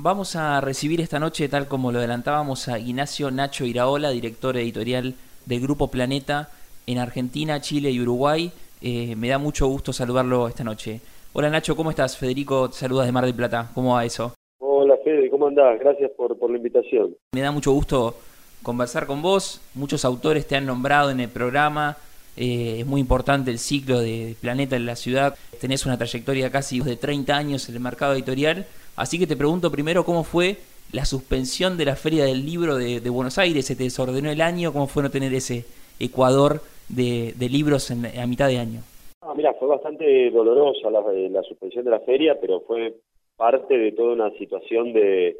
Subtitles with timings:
[0.00, 5.14] Vamos a recibir esta noche, tal como lo adelantábamos, a Ignacio Nacho Iraola, director editorial
[5.44, 6.50] del Grupo Planeta
[6.86, 8.52] en Argentina, Chile y Uruguay.
[8.80, 11.00] Eh, me da mucho gusto saludarlo esta noche.
[11.32, 12.16] Hola Nacho, ¿cómo estás?
[12.16, 13.72] Federico, te saludas de Mar del Plata.
[13.74, 14.34] ¿Cómo va eso?
[14.60, 15.80] Hola Fede, ¿cómo andás?
[15.80, 17.16] Gracias por, por la invitación.
[17.32, 18.14] Me da mucho gusto
[18.62, 19.60] conversar con vos.
[19.74, 21.96] Muchos autores te han nombrado en el programa.
[22.36, 25.34] Eh, es muy importante el ciclo de Planeta en la ciudad.
[25.60, 28.64] Tenés una trayectoria casi de 30 años en el mercado editorial.
[28.98, 30.56] Así que te pregunto primero cómo fue
[30.92, 33.66] la suspensión de la Feria del Libro de, Buenos Aires.
[33.66, 34.72] ¿Se te desordenó el año?
[34.72, 35.64] ¿Cómo fue no tener ese
[36.00, 38.80] Ecuador de, libros en, a mitad de año?
[39.22, 42.94] Ah, mira, fue bastante dolorosa la, la suspensión de la feria, pero fue
[43.36, 45.36] parte de toda una situación de,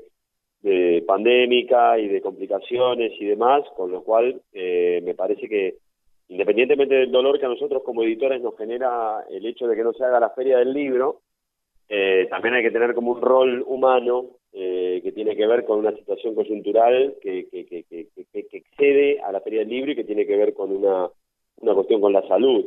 [0.63, 5.79] de pandémica y de complicaciones y demás, con lo cual eh, me parece que
[6.29, 9.93] independientemente del dolor que a nosotros como editores nos genera el hecho de que no
[9.95, 11.23] se haga la feria del libro,
[11.89, 15.79] eh, también hay que tener como un rol humano eh, que tiene que ver con
[15.79, 20.05] una situación coyuntural que, que, que, que, excede a la feria del libro y que
[20.05, 21.09] tiene que ver con una,
[21.61, 22.67] una cuestión con la salud.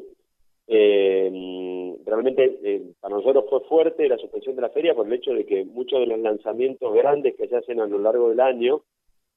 [0.68, 5.34] Eh, realmente eh, para nosotros fue fuerte la suspensión de la feria por el hecho
[5.34, 8.82] de que muchos de los lanzamientos grandes que se hacen a lo largo del año,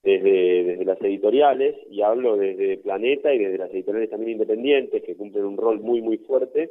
[0.03, 5.15] desde, desde las editoriales, y hablo desde Planeta y desde las editoriales también independientes, que
[5.15, 6.69] cumplen un rol muy, muy fuerte,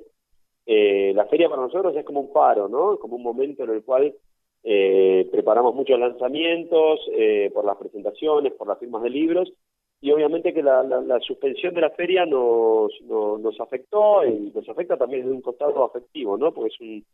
[0.66, 2.98] eh, la feria para nosotros es como un paro, ¿no?
[2.98, 4.14] Como un momento en el cual
[4.62, 9.52] eh, preparamos muchos lanzamientos eh, por las presentaciones, por las firmas de libros,
[10.00, 14.96] y obviamente que la, la, suspensión de la feria nos, nos, afectó y nos afecta
[14.96, 16.52] también desde un costado afectivo, ¿no?
[16.52, 17.04] Porque es un,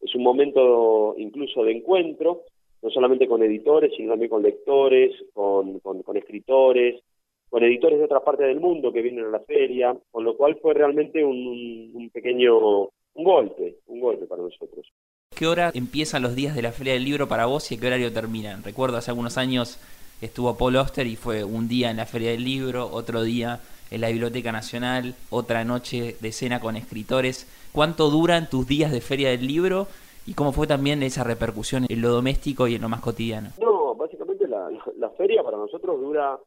[0.00, 2.42] es un momento incluso de encuentro,
[2.82, 7.02] no solamente con editores, sino también con lectores, con, con, escritores,
[7.48, 10.56] con editores de otras partes del mundo que vienen a la feria, con lo cual
[10.56, 14.86] fue realmente un pequeño un golpe, un golpe para nosotros.
[15.34, 17.86] ¿Qué hora empiezan los días de la Feria del Libro para vos y a qué
[17.86, 18.62] horario terminan?
[18.62, 19.78] Recuerdo hace algunos años
[20.20, 24.00] estuvo Paul Oster y fue un día en la Feria del Libro, otro día en
[24.00, 27.46] la Biblioteca Nacional, otra noche de cena con escritores.
[27.72, 29.86] ¿Cuánto duran tus días de Feria del Libro
[30.26, 33.50] y cómo fue también esa repercusión en lo doméstico y en lo más cotidiano?
[33.60, 34.68] No, básicamente la,
[34.98, 36.38] la feria para nosotros dura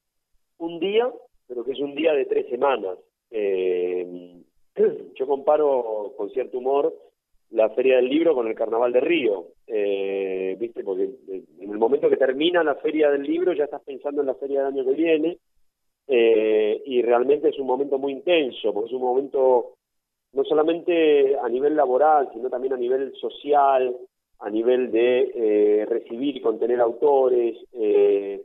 [0.59, 1.09] un día,
[1.47, 2.97] pero que es un día de tres semanas.
[3.31, 4.42] Eh,
[5.15, 6.93] yo comparo con cierto humor
[7.51, 10.83] la Feria del Libro con el Carnaval de Río, eh, ¿viste?
[10.83, 14.35] Porque en el momento que termina la Feria del Libro ya estás pensando en la
[14.35, 15.37] Feria del año que viene
[16.07, 19.75] eh, y realmente es un momento muy intenso, porque es un momento
[20.33, 23.95] no solamente a nivel laboral, sino también a nivel social,
[24.39, 28.41] a nivel de eh, recibir y contener autores, eh,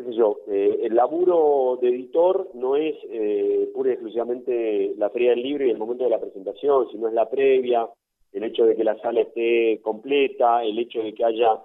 [0.00, 5.10] qué sé yo, eh, el laburo de editor no es eh, pura y exclusivamente la
[5.10, 7.88] feria del libro y el momento de la presentación, sino es la previa,
[8.32, 11.60] el hecho de que la sala esté completa, el hecho de que haya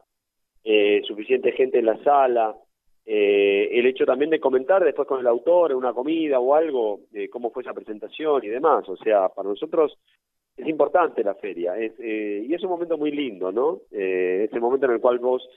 [0.64, 2.56] eh, suficiente gente en la sala,
[3.06, 7.02] eh, el hecho también de comentar después con el autor en una comida o algo
[7.12, 8.90] de cómo fue esa presentación y demás.
[8.90, 9.98] O sea, para nosotros
[10.58, 13.82] es importante la feria es, eh, y es un momento muy lindo, ¿no?
[13.92, 15.48] Eh, es el momento en el cual vos,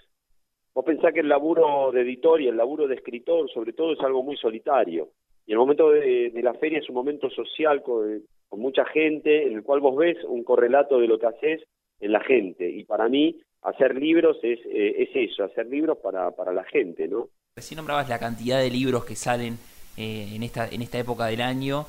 [0.78, 4.00] vos pensás que el laburo de editor y el laburo de escritor sobre todo es
[4.00, 5.08] algo muy solitario.
[5.44, 8.22] Y el momento de, la feria es un momento social con,
[8.52, 11.62] mucha gente, en el cual vos ves un correlato de lo que haces
[11.98, 12.70] en la gente.
[12.70, 17.08] Y para mí, hacer libros es, eh, es eso, hacer libros para, para la gente,
[17.08, 17.28] ¿no?
[17.56, 19.54] Recién nombrabas la cantidad de libros que salen
[19.96, 21.86] eh, en, esta, en esta época del año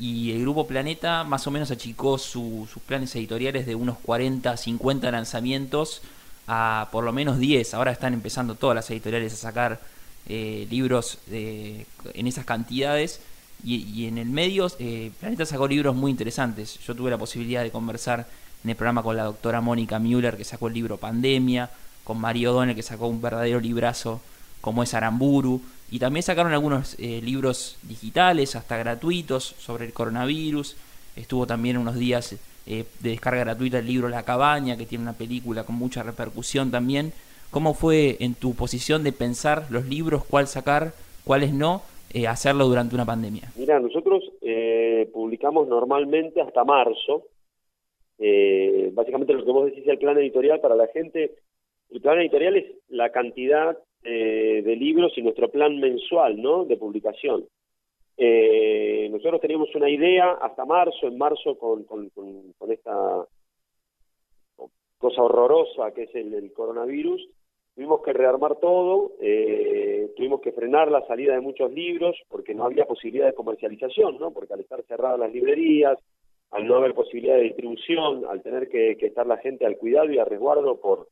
[0.00, 5.12] y el Grupo Planeta más o menos achicó sus planes editoriales de unos 40, 50
[5.12, 6.02] lanzamientos
[6.46, 7.74] a por lo menos 10.
[7.74, 9.80] Ahora están empezando todas las editoriales a sacar
[10.28, 13.20] eh, libros en esas cantidades
[13.64, 16.80] y, en el medio, eh, Planeta sacó libros muy interesantes.
[16.80, 18.26] Yo tuve la posibilidad de conversar
[18.64, 21.70] en el programa con la doctora Mónica Müller, que sacó el libro Pandemia,
[22.02, 24.20] con Mario O'Donnell, que sacó un verdadero librazo
[24.60, 25.60] como es Aramburu,
[25.90, 30.76] y también sacaron algunos eh, libros digitales, hasta gratuitos, sobre el coronavirus.
[31.14, 32.34] Estuvo también unos días
[32.66, 36.70] eh, de descarga gratuita el libro La Cabaña, que tiene una película con mucha repercusión
[36.70, 37.12] también.
[37.50, 40.92] ¿Cómo fue en tu posición de pensar los libros, cuál sacar,
[41.24, 41.82] cuáles no?
[42.14, 43.50] Eh, hacerlo durante una pandemia?
[43.56, 47.24] Mira, nosotros eh, publicamos normalmente hasta marzo.
[48.18, 51.32] Eh, básicamente lo que vos decís el plan editorial para la gente,
[51.90, 56.64] el plan editorial es la cantidad de libros y nuestro plan mensual, ¿no?
[56.64, 57.44] De publicación.
[58.18, 62.10] Nosotros teníamos una idea hasta marzo, en marzo con, con,
[62.70, 63.26] esta
[64.98, 67.28] cosa horrorosa que es el coronavirus,
[67.74, 72.64] tuvimos que rearmar todo, eh, tuvimos que frenar la salida de muchos libros porque no
[72.64, 74.30] había posibilidad de comercialización, ¿no?
[74.30, 75.98] Porque al estar cerradas las librerías,
[76.50, 80.18] al no haber posibilidad de distribución, al tener que, estar la gente al cuidado y
[80.18, 81.08] a resguardo por,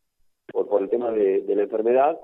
[0.53, 2.19] por el tema de, la enfermedad,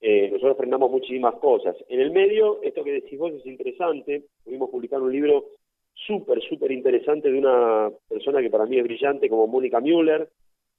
[0.00, 1.76] eh, nosotros frenamos muchísimas cosas.
[1.88, 5.46] En el medio, esto que decís vos es interesante, pudimos publicar un libro
[5.94, 10.28] súper, súper interesante de una persona que para mí es brillante como Mónica Müller,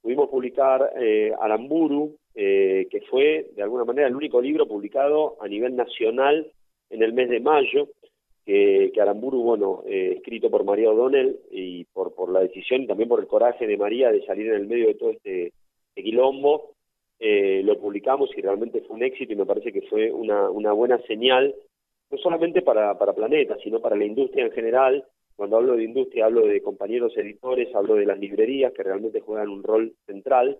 [0.00, 5.46] pudimos publicar eh, Aramburu, eh, que fue de alguna manera el único libro publicado a
[5.46, 6.50] nivel nacional
[6.90, 7.88] en el mes de mayo,
[8.44, 13.08] que, Aramburu, bueno, eh, escrito por María O'Donnell y por, por la decisión y también
[13.08, 15.52] por el coraje de María de salir en el medio de todo este,
[15.88, 16.71] este quilombo,
[17.24, 20.72] eh, lo publicamos y realmente fue un éxito y me parece que fue una, una
[20.72, 21.54] buena señal,
[22.10, 25.04] no solamente para, para Planeta, sino para la industria en general.
[25.36, 29.50] Cuando hablo de industria hablo de compañeros editores, hablo de las librerías que realmente juegan
[29.50, 30.58] un rol central.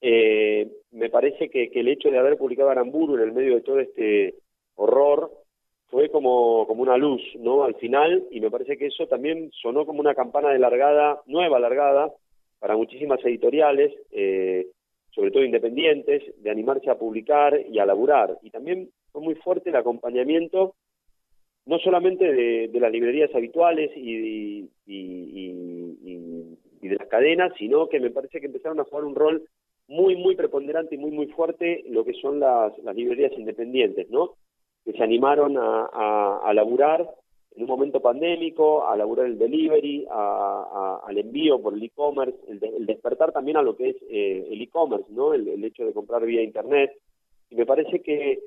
[0.00, 3.78] Eh, me parece que, el hecho de haber publicado Aramburu en el medio de todo
[3.78, 4.36] este
[4.76, 5.30] horror
[5.88, 7.64] fue como, como una luz, ¿no?
[7.64, 11.60] Al final, y me parece que eso también sonó como una campana de largada, nueva
[11.60, 12.10] largada,
[12.58, 14.66] para muchísimas editoriales, eh,
[15.14, 18.38] sobre todo independientes, de animarse a publicar y a laburar.
[18.42, 20.74] Y también fue muy fuerte el acompañamiento,
[21.66, 25.78] no solamente de, las librerías habituales y, y,
[26.80, 29.44] de las cadenas, sino que me parece que empezaron a jugar un rol
[29.86, 34.34] muy, muy preponderante y muy, muy fuerte lo que son las, librerías independientes, ¿no?
[34.84, 37.08] que se animaron a, a, laburar
[37.56, 42.86] en un momento pandémico, a laburar el delivery, a, al envío por el e-commerce, el,
[42.86, 45.34] despertar también a lo que es eh, el e-commerce, ¿no?
[45.34, 46.92] El, hecho de comprar vía internet.
[47.50, 48.40] Y me parece que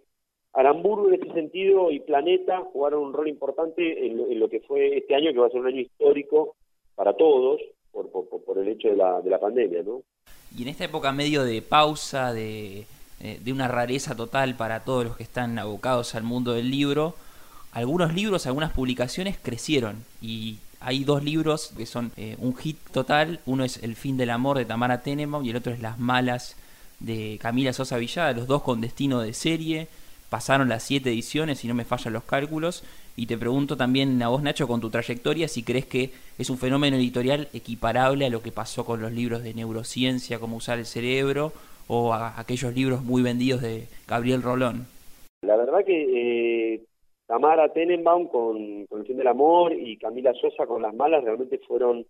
[0.53, 5.15] Aramburu en ese sentido y Planeta jugaron un rol importante en lo, que fue este
[5.15, 6.55] año, que va a ser un año histórico
[6.95, 7.61] para todos,
[7.91, 10.01] por, por, por el hecho de la, de la pandemia, ¿no?
[10.57, 12.85] Y en esta época medio de pausa, de
[13.23, 17.15] eh, de una rareza total para todos los que están abocados al mundo del libro.
[17.73, 23.39] Algunos libros, algunas publicaciones crecieron y hay dos libros que son eh, un hit total.
[23.47, 26.55] Uno es El fin del amor de Tamara Tenenbaum y el otro es Las malas
[26.99, 29.87] de Camila Sosa Villada, los dos con destino de serie.
[30.29, 32.83] Pasaron las siete ediciones, si no me fallan los cálculos.
[33.15, 36.57] Y te pregunto también a vos, Nacho, con tu trayectoria, si crees que es un
[36.57, 40.85] fenómeno editorial equiparable a lo que pasó con los libros de neurociencia, cómo usar el
[40.85, 41.53] cerebro,
[41.87, 44.87] o a aquellos libros muy vendidos de Gabriel Rolón?
[45.43, 46.81] La verdad que eh,
[47.33, 52.05] Tamara Tenenbaum con, El fin del amor y Camila Sosa con Las malas realmente fueron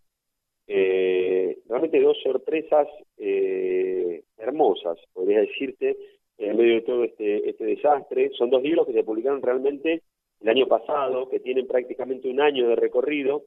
[0.68, 5.96] eh, realmente dos sorpresas eh, hermosas, podría decirte,
[6.38, 8.32] en medio de todo este, este desastre.
[8.38, 10.02] Son dos libros que se publicaron realmente
[10.42, 13.44] el año pasado, que tienen prácticamente un año de recorrido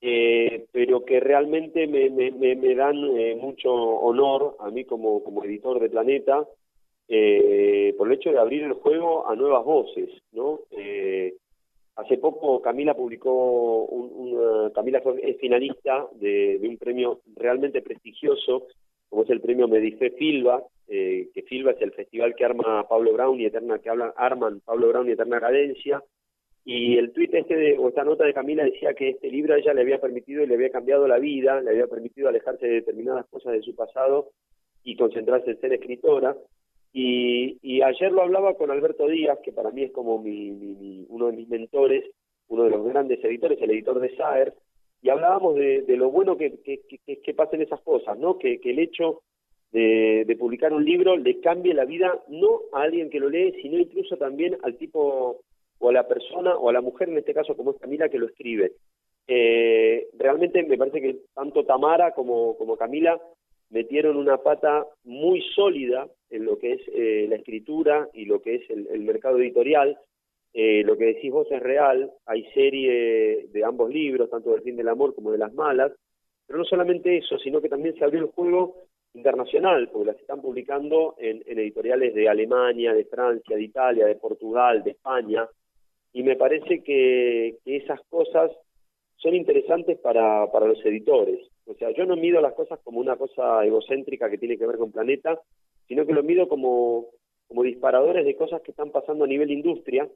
[0.00, 5.42] eh, pero que realmente me, me, me, dan eh, mucho honor a mí como, como
[5.44, 6.44] editor de Planeta
[7.08, 10.60] eh, por el hecho de abrir el juego a nuevas voces, ¿no?
[10.70, 11.34] Eh,
[11.96, 18.66] hace poco Camila publicó, un, Camila es finalista de, de, un premio realmente prestigioso,
[19.08, 23.12] como es el premio Medife Filba, eh, que Filba es el festival que arma Pablo
[23.12, 26.02] Brown y Eterna, que hablan, arman Pablo Brown y Eterna Cadencia,
[26.64, 29.58] y el tuit este de, o esta nota de Camila decía que este libro a
[29.58, 32.74] ella le había permitido y le había cambiado la vida, le había permitido alejarse de
[32.74, 34.30] determinadas cosas de su pasado
[34.82, 36.36] y concentrarse en ser escritora.
[36.98, 41.26] Y, y ayer lo hablaba con Alberto Díaz, que para mí es como mi, uno
[41.26, 42.02] de mis mentores,
[42.48, 44.54] uno de los grandes editores, el editor de Saer,
[45.02, 46.80] y hablábamos de, de lo bueno que, que,
[47.18, 48.38] que, pasen esas cosas, ¿no?
[48.38, 49.20] Que, que el hecho
[49.72, 53.52] de, de, publicar un libro le cambie la vida no a alguien que lo lee,
[53.60, 55.42] sino incluso también al tipo
[55.78, 58.18] o a la persona o a la mujer, en este caso como es Camila, que
[58.18, 58.72] lo escribe.
[59.28, 63.20] Eh, realmente me parece que tanto Tamara como, como Camila
[63.68, 68.56] metieron una pata muy sólida en lo que es eh, la escritura y lo que
[68.56, 69.98] es el, mercado editorial.
[70.52, 74.76] Eh, lo que decís vos es real, hay serie de ambos libros, tanto del fin
[74.76, 75.92] del amor como de las malas,
[76.46, 80.40] pero no solamente eso, sino que también se abrió el juego internacional, porque las están
[80.40, 85.46] publicando en editoriales de Alemania, de Francia, de Italia, de Portugal, de España,
[86.16, 88.50] y me parece que, esas cosas
[89.16, 91.46] son interesantes para, para los editores.
[91.66, 94.78] O sea, yo no mido las cosas como una cosa egocéntrica que tiene que ver
[94.78, 95.38] con Planeta,
[95.88, 97.06] sino que lo mido como,
[97.48, 100.08] como disparadores de cosas que están pasando a nivel industria,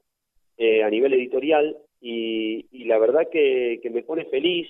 [0.57, 4.67] eh, a nivel editorial, y, la verdad que, que me pone feliz.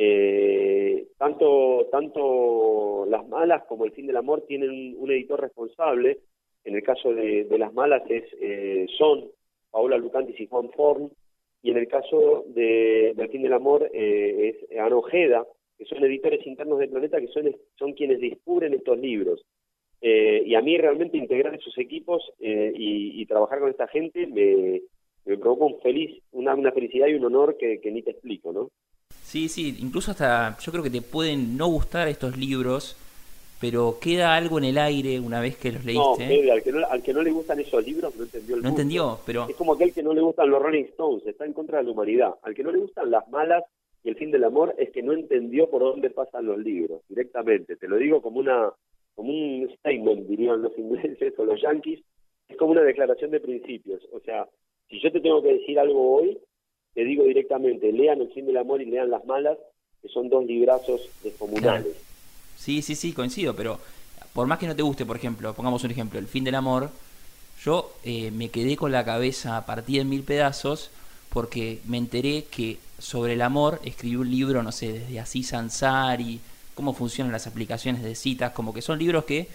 [0.00, 6.20] Eh, tanto, tanto Las Malas como El Fin del Amor tienen un, editor responsable.
[6.64, 9.30] En el caso de, Las Malas es eh, Son,
[9.70, 11.10] Paola Lucantis y Juan Forn,
[11.62, 15.44] y en el caso de Del fin del amor eh, es Ana Ojeda,
[15.76, 19.44] que son editores internos de Planeta, que son, son quienes descubren estos libros.
[20.00, 24.80] Eh, y a mí realmente integrar esos equipos eh, y, trabajar con esta gente me,
[25.26, 28.52] me provoca un feliz, una, una felicidad y un honor que, que ni te explico,
[28.52, 28.70] ¿no?
[29.22, 32.96] Sí, sí, incluso hasta yo creo que te pueden no gustar estos libros,
[33.60, 36.02] pero queda algo en el aire una vez que los leíste.
[36.02, 38.62] No, Fede, al que no, al que no le gustan esos libros no entendió el
[38.62, 39.46] No entendió, pero...
[39.48, 41.90] Es como aquel que no le gustan los Rolling Stones, está en contra de la
[41.90, 42.34] humanidad.
[42.42, 43.64] Al que no le gustan las malas
[44.04, 47.76] y el fin del amor es que no entendió por dónde pasan los libros, directamente.
[47.76, 48.72] Te lo digo como una
[49.18, 51.98] como un statement, dirían los ingleses o los yankees,
[52.48, 54.00] es como una declaración de principios.
[54.12, 54.46] O sea,
[54.88, 56.38] si yo te tengo que decir algo hoy,
[56.94, 59.58] te digo directamente, lean El fin del amor y lean Las malas,
[60.00, 61.96] que son dos librazos descomunales.
[62.56, 63.80] Sí, sí, sí, coincido, pero
[64.32, 66.90] por más que no te guste, por ejemplo, pongamos un ejemplo, El fin del amor,
[67.64, 70.92] yo eh, me quedé con la cabeza partida en mil pedazos
[71.30, 76.38] porque me enteré que sobre el amor escribí un libro, no sé, desde Asís Ansari,
[76.78, 79.48] cómo funcionan las aplicaciones de citas, como que son libros que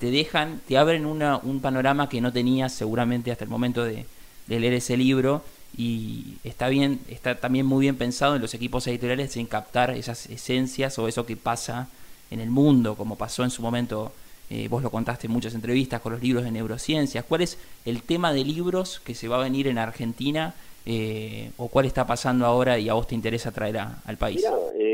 [0.00, 4.06] te dejan, te abren una, un panorama que no tenías seguramente hasta el momento de,
[4.48, 5.44] de leer ese libro
[5.78, 10.26] y está bien, está también muy bien pensado en los equipos editoriales en captar esas
[10.26, 11.86] esencias o eso que pasa
[12.32, 14.10] en el mundo, como pasó en su momento,
[14.50, 17.24] eh, vos lo contaste en muchas entrevistas con los libros de neurociencias.
[17.24, 20.54] ¿Cuál es el tema de libros que se va a venir en Argentina
[20.86, 24.44] eh, o cuál está pasando ahora y a vos te interesa traer al país?
[24.76, 24.93] Eh,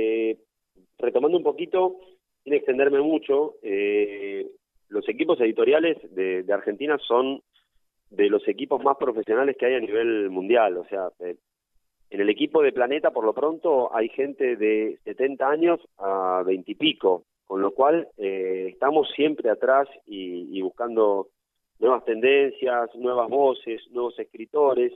[1.00, 1.96] retomando un poquito,
[2.44, 3.56] sin extenderme mucho,
[4.88, 7.42] los equipos editoriales de Argentina son
[8.10, 10.76] de los equipos más profesionales que hay a nivel mundial.
[10.76, 11.36] O sea, eh,
[12.10, 16.72] en el equipo de Planeta, por lo pronto, hay gente de 70 años a 20
[16.72, 21.28] y pico, con lo cual eh, estamos siempre atrás y, buscando
[21.78, 24.92] nuevas tendencias, nuevas voces, nuevos escritores.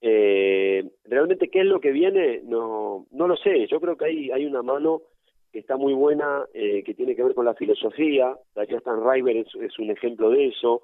[0.00, 2.40] Eh, realmente, ¿qué es lo que viene?
[2.44, 3.66] No, no lo sé.
[3.66, 5.02] Yo creo que hay, hay una mano
[5.52, 8.36] que está muy buena, que tiene que ver con la filosofía.
[8.54, 10.82] Stan River es un ejemplo de eso.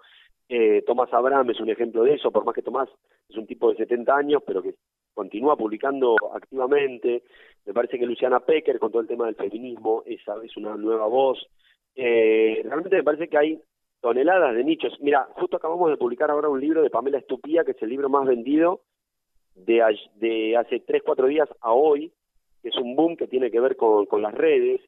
[0.49, 2.89] Eh, Tomás Abraham es un ejemplo de eso, por más que Tomás
[3.29, 4.75] es un tipo de 70 años, pero que
[5.15, 7.23] continúa publicando activamente.
[7.65, 11.07] Me parece que Luciana Pecker, con todo el tema del feminismo, esa es una nueva
[11.07, 11.47] voz.
[11.95, 13.63] Eh, realmente me parece que hay
[14.01, 14.99] toneladas de nichos.
[15.01, 18.11] Mira, justo acabamos de publicar ahora un libro de Pamela Estupía, que es el libro
[18.11, 18.83] más vendido
[19.55, 19.83] de,
[20.17, 22.13] de hace 3, 4 días a hoy,
[22.65, 24.81] es un boom que tiene que ver con, con las redes.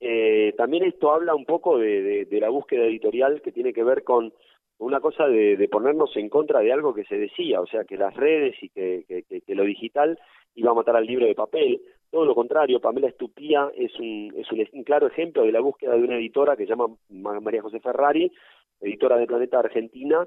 [0.00, 4.04] Eh, también esto habla un poco de, de la búsqueda editorial que tiene que ver
[4.04, 4.32] con
[4.78, 8.14] una cosa de, ponernos en contra de algo que se decía, o sea, que las
[8.14, 10.18] redes y que, que, lo digital
[10.54, 11.80] iba a matar al libro de papel.
[12.10, 16.02] Todo lo contrario, Pamela Estupía es un, es un, claro ejemplo de la búsqueda de
[16.02, 18.30] una editora que se llama María José Ferrari,
[18.80, 20.26] editora de Planeta Argentina,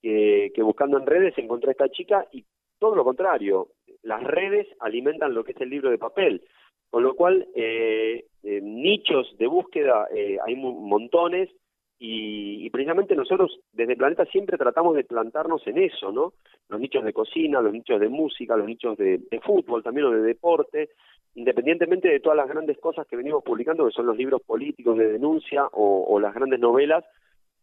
[0.00, 2.44] que, que buscando en redes encontró a esta chica y
[2.78, 3.68] todo lo contrario,
[4.06, 6.42] las redes alimentan lo que es el libro de papel.
[6.90, 11.50] Con lo cual, eh, eh nichos de búsqueda eh, hay montones,
[11.98, 16.34] y, precisamente nosotros desde Planeta siempre tratamos de plantarnos en eso, ¿no?
[16.68, 20.20] Los nichos de cocina, los nichos de música, los nichos de, fútbol también o de
[20.20, 20.90] deporte,
[21.34, 25.10] independientemente de todas las grandes cosas que venimos publicando, que son los libros políticos de
[25.10, 27.04] denuncia o, las grandes novelas,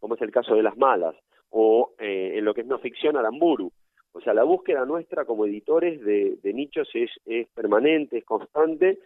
[0.00, 1.14] como es el caso de Las Malas,
[1.50, 3.70] o eh, en lo que es no ficción, Aramburu.
[4.14, 9.00] O sea, la búsqueda nuestra como editores de, nichos es, es permanente, es constante,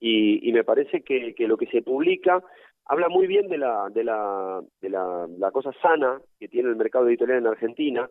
[0.00, 2.42] y, me parece que, lo que se publica
[2.86, 7.08] habla muy bien de la, de la, de la, cosa sana que tiene el mercado
[7.08, 8.08] editorial en Argentina,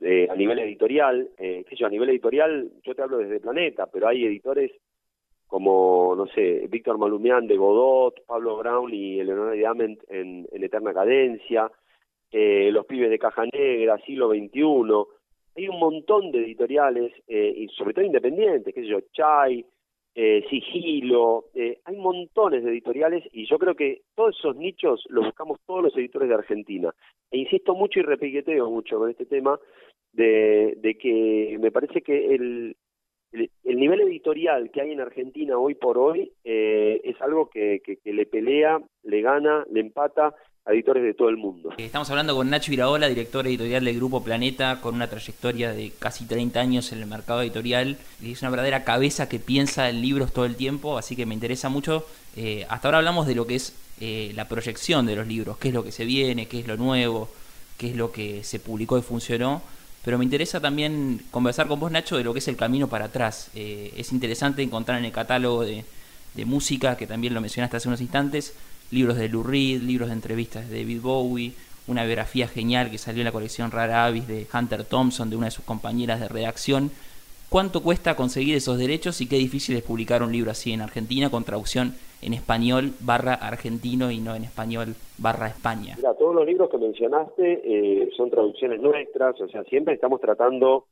[0.00, 4.24] eh, a nivel editorial, eh, a nivel editorial, yo te hablo desde Planeta, pero hay
[4.24, 4.72] editores
[5.46, 10.94] como, no sé, Víctor Malumián de Godot, Pablo Brown y Eleonora Diamant en, en Eterna
[10.94, 11.70] Cadencia,
[12.30, 15.19] eh, Los Pibes de Caja Negra, Siglo XXI,
[15.60, 19.64] hay un montón de editoriales, eh, y sobre todo independientes, qué sé yo, Chai,
[20.14, 25.26] eh, Sigilo, eh, hay montones de editoriales y yo creo que todos esos nichos los
[25.26, 26.92] buscamos todos los editores de Argentina.
[27.30, 29.58] E insisto mucho y repiqueteo mucho con este tema
[30.12, 32.76] de, de que me parece que el,
[33.32, 38.26] el, nivel editorial que hay en Argentina hoy por hoy eh, es algo que, le
[38.26, 40.34] pelea, le gana, le empata
[40.66, 41.70] editores de todo el mundo.
[41.78, 46.26] Estamos hablando con Nacho Iraola, director editorial del Grupo Planeta, con una trayectoria de casi
[46.26, 47.96] 30 años en el mercado editorial.
[48.22, 51.68] Es una verdadera cabeza que piensa en libros todo el tiempo, así que me interesa
[51.68, 52.06] mucho.
[52.36, 55.68] Eh, hasta ahora hablamos de lo que es eh, la proyección de los libros, qué
[55.68, 57.28] es lo que se viene, qué es lo nuevo,
[57.76, 59.62] qué es lo que se publicó y funcionó.
[60.04, 63.06] Pero me interesa también conversar con vos, Nacho, de lo que es el camino para
[63.06, 63.50] atrás.
[63.54, 65.84] Eh, es interesante encontrar en el catálogo de,
[66.34, 68.54] de música, que también lo mencionaste hace unos instantes,
[68.90, 71.52] libros de Lou Reed, libros de entrevistas de David Bowie,
[71.86, 75.46] una biografía genial que salió en la colección Rara Avis de Hunter Thompson, de una
[75.46, 76.90] de sus compañeras de redacción.
[77.48, 81.30] ¿Cuánto cuesta conseguir esos derechos y qué difícil es publicar un libro así en Argentina
[81.30, 85.94] con traducción en español barra argentino y no en español barra España?
[85.96, 90.84] Mira, todos los libros que mencionaste eh, son traducciones nuestras, o sea, siempre estamos tratando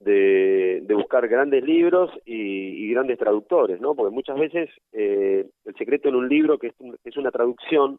[0.00, 3.94] de, buscar grandes libros y, grandes traductores, ¿no?
[3.94, 6.72] Porque muchas veces eh, el secreto en un libro, que
[7.04, 7.98] es, una traducción,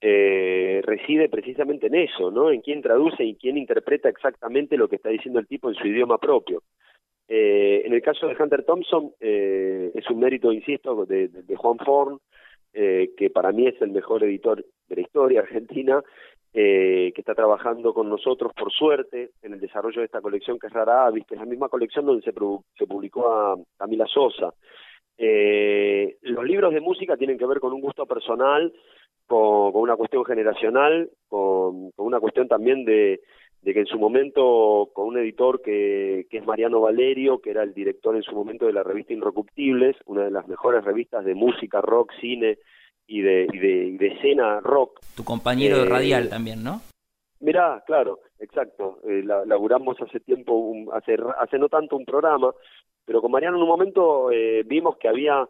[0.00, 2.50] eh, reside precisamente en eso, ¿no?
[2.50, 5.86] En quién traduce y quién interpreta exactamente lo que está diciendo el tipo en su
[5.86, 6.62] idioma propio.
[7.28, 11.76] Eh, en el caso de Hunter Thompson, eh, es un mérito, insisto, de, de, Juan
[11.76, 12.18] Forn,
[12.72, 16.02] eh, que para mí es el mejor editor de la historia argentina,
[16.54, 20.68] eh, que está trabajando con nosotros, por suerte, en el desarrollo de esta colección que
[20.68, 24.54] es Rara Avis, que es la misma colección donde se, se publicó a Camila Sosa.
[25.18, 28.72] Eh, los libros de música tienen que ver con un gusto personal,
[29.26, 33.20] con, una cuestión generacional, con, una cuestión también de,
[33.62, 37.74] que en su momento, con un editor que, que es Mariano Valerio, que era el
[37.74, 41.82] director en su momento de la revista Inrecuptibles, una de las mejores revistas de música,
[41.82, 42.58] rock, cine,
[43.08, 45.00] y de, y de, escena rock.
[45.16, 46.82] Tu compañero de eh, radial también, ¿no?
[47.40, 49.00] Mirá, claro, exacto.
[49.08, 52.52] Eh, laburamos hace tiempo, hace, hace no tanto un programa,
[53.04, 55.48] pero con Mariano en un momento eh, vimos que había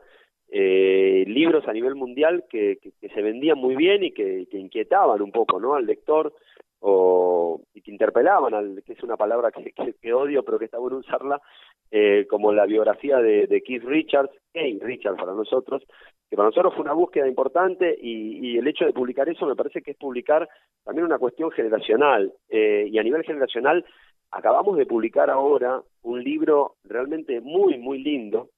[0.51, 5.21] eh, libros a nivel mundial que, que, se vendían muy bien y que, que, inquietaban
[5.21, 5.75] un poco ¿no?
[5.75, 6.33] al lector
[6.81, 10.79] o, y que interpelaban, al, que es una palabra que, que, odio pero que está
[10.79, 11.43] bueno usarla,
[11.91, 15.83] eh, como la biografía de, de Keith Richards, Keith Richards para nosotros,
[16.29, 19.83] que para nosotros fue una búsqueda importante y, el hecho de publicar eso me parece
[19.83, 20.49] que es publicar
[20.85, 22.33] también una cuestión generacional.
[22.49, 23.85] Eh, y a nivel generacional
[24.31, 28.51] acabamos de publicar ahora un libro realmente muy, muy lindo,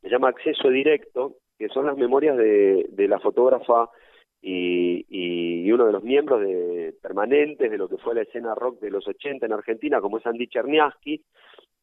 [0.00, 3.90] se llama Acceso Directo, que son las memorias de, de la fotógrafa
[4.40, 8.80] y, y, uno de los miembros de, permanentes de lo que fue la escena rock
[8.80, 11.22] de los 80 en Argentina, como es Andy Cherniaski,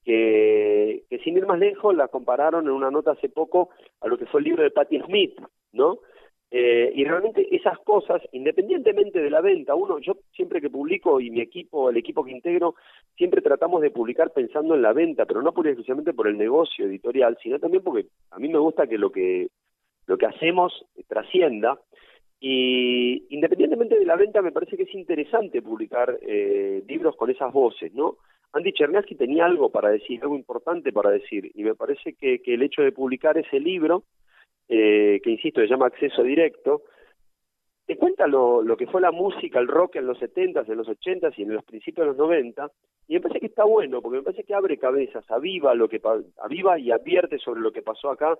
[0.05, 3.69] que, sin ir más lejos la compararon en una nota hace poco
[4.01, 5.38] a lo que fue el libro de Patti Smith,
[5.74, 6.00] ¿no?
[6.51, 11.31] Eh, y realmente esas cosas, independientemente de la venta, uno, yo siempre que publico y
[11.31, 12.75] mi equipo, el equipo que integro,
[13.17, 16.85] siempre tratamos de publicar pensando en la venta, pero no pura exclusivamente por el negocio
[16.85, 19.50] editorial, sino también porque a mí me gusta que lo que
[20.07, 21.79] lo que hacemos trascienda
[22.39, 27.51] y independientemente de la venta me parece que es interesante publicar eh, libros con esas
[27.51, 28.17] voces, ¿no?
[28.55, 32.63] Andy Cherniaski tenía algo para decir, algo importante para decir, y me parece que, el
[32.63, 34.03] hecho de publicar ese libro,
[34.70, 36.83] eh, que insisto, se llama Acceso Directo,
[37.85, 40.87] te cuenta lo, lo que fue la música, el rock en los 70s, en los
[40.87, 42.72] 80s y en los principios de los 90,
[43.09, 46.01] y me parece que está bueno, porque me parece que abre cabezas, aviva, lo que,
[46.37, 48.37] aviva y advierte sobre lo que pasó acá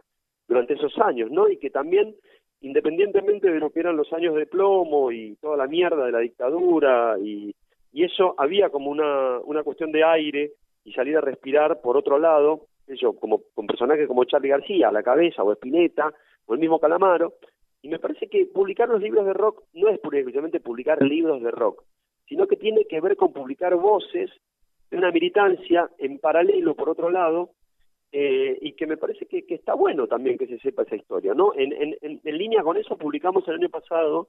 [0.48, 1.50] durante esos años, ¿no?
[1.50, 2.16] Y que también,
[2.62, 6.20] independientemente de lo que eran los años de plomo y toda la mierda de la
[6.20, 7.54] dictadura y
[7.96, 10.52] y eso había como una, una cuestión de aire
[10.84, 14.92] y salir a respirar por otro lado, eso, como con personajes como Charlie García a
[14.92, 16.14] la cabeza, o Espineta,
[16.46, 17.36] o el mismo Calamaro,
[17.82, 20.20] y me parece que publicar los libros de rock no es pura
[20.62, 21.86] publicar libros de rock,
[22.28, 24.30] sino que tiene que ver con publicar voces
[24.92, 27.52] de una militancia en paralelo, por otro lado,
[28.12, 31.34] eh, y que me parece que, que, está bueno también que se sepa esa historia,
[31.34, 31.54] ¿no?
[31.56, 34.28] En, línea con eso publicamos el año pasado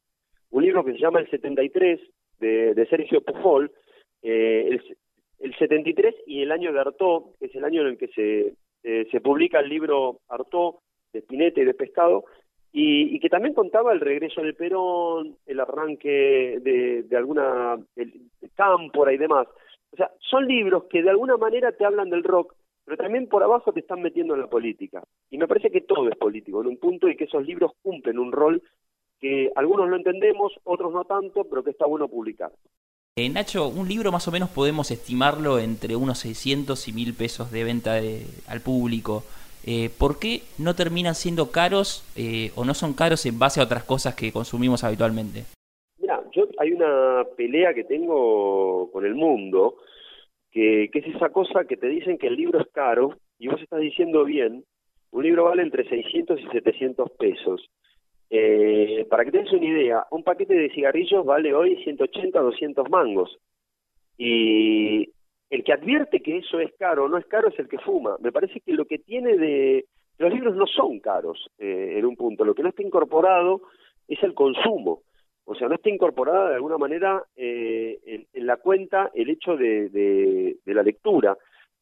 [0.50, 2.00] un libro que se llama El 73,
[2.38, 3.70] de, Sergio Pujol,
[4.22, 4.96] eh, el,
[5.40, 8.55] el, 73 y el año de Artaud, que es el año en el que se,
[8.83, 10.77] eh, se publica el libro Artaud,
[11.12, 12.25] de Spinetta y de Pescado,
[12.72, 18.12] y, que también contaba el regreso del Perón, el arranque de, de alguna el,
[18.55, 19.49] cámpora y demás.
[19.92, 23.42] O sea, son libros que de alguna manera te hablan del rock, pero también por
[23.42, 25.03] abajo te están metiendo en la política.
[25.31, 28.18] Y me parece que todo es político en un punto y que esos libros cumplen
[28.18, 28.62] un rol
[29.20, 32.52] que algunos lo entendemos, otros no tanto, pero que está bueno publicar.
[33.16, 37.50] Eh, Nacho, un libro más o menos podemos estimarlo entre unos 600 y 1000 pesos
[37.50, 37.94] de venta
[38.46, 39.24] al público.
[39.64, 43.64] Eh, ¿Por qué no terminan siendo caros eh, o no son caros en base a
[43.64, 45.44] otras cosas que consumimos habitualmente?
[45.98, 49.76] Mira, yo hay una pelea que tengo con el mundo,
[50.50, 53.61] que, que es esa cosa que te dicen que el libro es caro y vos
[53.61, 54.62] estás diciendo bien,
[55.11, 57.70] un libro vale entre 600 y 700 pesos.
[58.29, 62.91] Eh, para que tengas una idea, un paquete de cigarrillos vale hoy 180 o 200
[62.91, 63.39] mangos.
[64.19, 65.11] Y
[65.51, 68.17] el que advierte que eso es caro o no es caro es el que fuma.
[68.21, 69.85] Me parece que lo que tiene de...
[70.19, 72.45] Los libros no son caros eh, en un punto.
[72.45, 73.62] Lo que no está incorporado
[74.09, 75.03] es el consumo.
[75.45, 79.89] O sea, no está incorporada de alguna manera eh, en, la cuenta el hecho de,
[79.91, 81.37] de la lectura.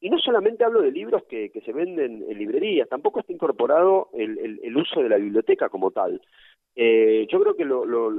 [0.04, 4.10] Y no solamente hablo de libros que, que se venden en librerías, tampoco está incorporado
[4.12, 6.20] el, el, uso de la biblioteca como tal.
[6.76, 8.10] Eh, yo creo que lo,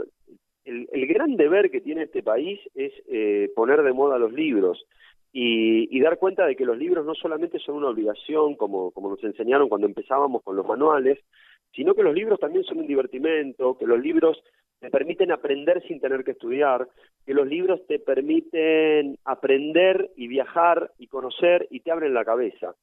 [0.64, 4.84] el, el, gran deber que tiene este país es eh, poner de moda los libros
[5.32, 9.12] y, y, dar cuenta de que los libros no solamente son una obligación, como, como
[9.12, 11.20] nos enseñaron cuando empezábamos con los manuales,
[11.72, 14.42] sino que los libros también son un divertimento, que los libros
[14.86, 16.88] te permiten aprender sin tener que estudiar,
[17.26, 22.76] que los libros te permiten aprender y viajar y conocer y te abren la cabeza.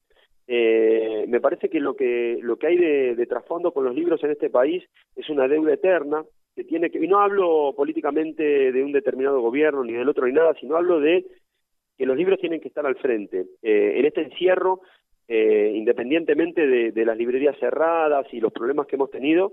[0.49, 4.33] Eh, me parece que lo que lo que hay de, trasfondo con los libros en
[4.33, 4.83] este país
[5.15, 6.25] es una deuda eterna
[6.57, 10.33] que tiene que, y no hablo políticamente de un determinado gobierno ni del otro ni
[10.33, 11.25] nada, sino hablo de
[11.97, 13.47] que los libros tienen que estar al frente.
[13.63, 14.81] Eh, en este encierro,
[15.29, 19.53] eh, independientemente de, las librerías cerradas y los problemas que hemos tenido,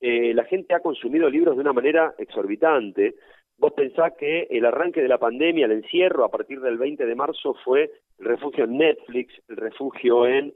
[0.00, 3.14] eh, la gente ha consumido libros de una manera exorbitante.
[3.58, 7.14] Vos pensás que el arranque de la pandemia, el encierro a partir del 20 de
[7.14, 10.54] marzo fue el refugio en Netflix, el refugio en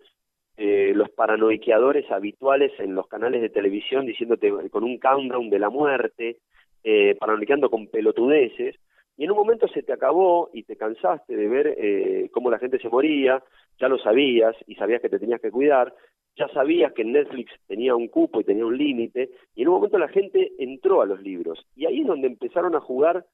[0.57, 5.68] eh, los paranoiqueadores habituales en los canales de televisión diciéndote con un countdown de la
[5.68, 6.38] muerte,
[6.83, 8.76] eh, paranoiqueando con pelotudeces,
[9.16, 12.59] y en un momento se te acabó y te cansaste de ver eh, cómo la
[12.59, 13.42] gente se moría,
[13.78, 15.94] ya lo sabías y sabías que te tenías que cuidar,
[16.37, 19.99] ya sabías que Netflix tenía un cupo y tenía un límite, y en un momento
[19.99, 23.25] la gente entró a los libros, y ahí es donde empezaron a jugar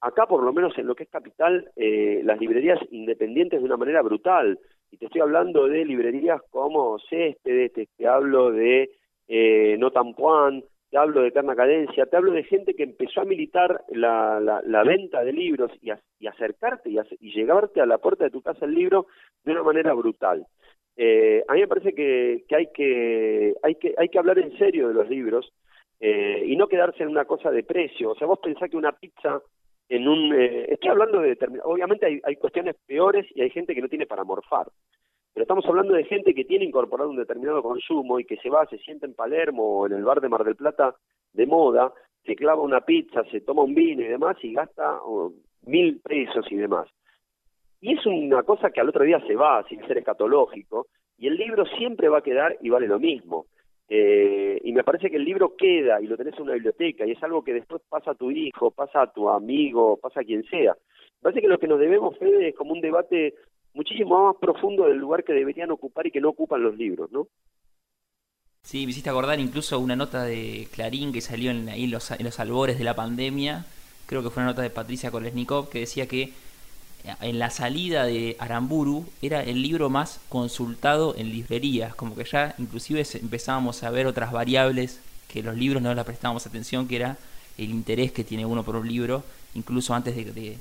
[0.00, 3.76] acá por lo menos en lo que es capital, eh, las librerías independientes de una
[3.76, 4.58] manera brutal.
[4.90, 8.90] Y te estoy hablando de librerías como Céspedes, te, hablo de
[9.26, 13.82] eh, No te hablo de Eterna Cadencia, te hablo de gente que empezó a militar
[13.88, 18.30] la, la, venta de libros y, y acercarte y, y, llegarte a la puerta de
[18.30, 19.06] tu casa el libro
[19.44, 20.46] de una manera brutal.
[20.96, 24.56] Eh, a mí me parece que, que, hay que hay que hay que hablar en
[24.56, 25.52] serio de los libros
[26.00, 28.10] eh, y no quedarse en una cosa de precio.
[28.10, 29.40] O sea, vos pensás que una pizza
[29.88, 30.34] en un...
[30.34, 31.36] Eh, estoy hablando de...
[31.64, 34.68] Obviamente hay, hay cuestiones peores y hay gente que no tiene para morfar.
[35.32, 38.66] Pero estamos hablando de gente que tiene incorporado un determinado consumo y que se va,
[38.66, 40.94] se sienta en Palermo o en el bar de Mar del Plata
[41.32, 41.92] de moda,
[42.24, 44.98] se clava una pizza, se toma un vino y demás y gasta
[45.66, 46.88] mil pesos y demás.
[47.86, 51.36] Y es una cosa que al otro día se va, sin ser escatológico, y el
[51.36, 53.46] libro siempre va a quedar y vale lo mismo.
[53.88, 57.12] Eh, y me parece que el libro queda y lo tenés en una biblioteca y
[57.12, 60.42] es algo que después pasa a tu hijo, pasa a tu amigo, pasa a quien
[60.50, 60.72] sea.
[60.72, 63.34] Me parece que lo que nos debemos, Fede, es como un debate
[63.72, 67.28] muchísimo más profundo del lugar que deberían ocupar y que no ocupan los libros, ¿no?
[68.62, 72.24] Sí, me hiciste acordar incluso una nota de Clarín que salió en, ahí los, en
[72.24, 73.64] los albores de la pandemia,
[74.08, 76.32] creo que fue una nota de Patricia Kolesnikov, que decía que
[77.20, 82.54] en la salida de Aramburu era el libro más consultado en librerías, como que ya
[82.58, 87.16] inclusive empezábamos a ver otras variables que los libros no le prestábamos atención, que era
[87.58, 89.22] el interés que tiene uno por un libro,
[89.54, 90.58] incluso antes de,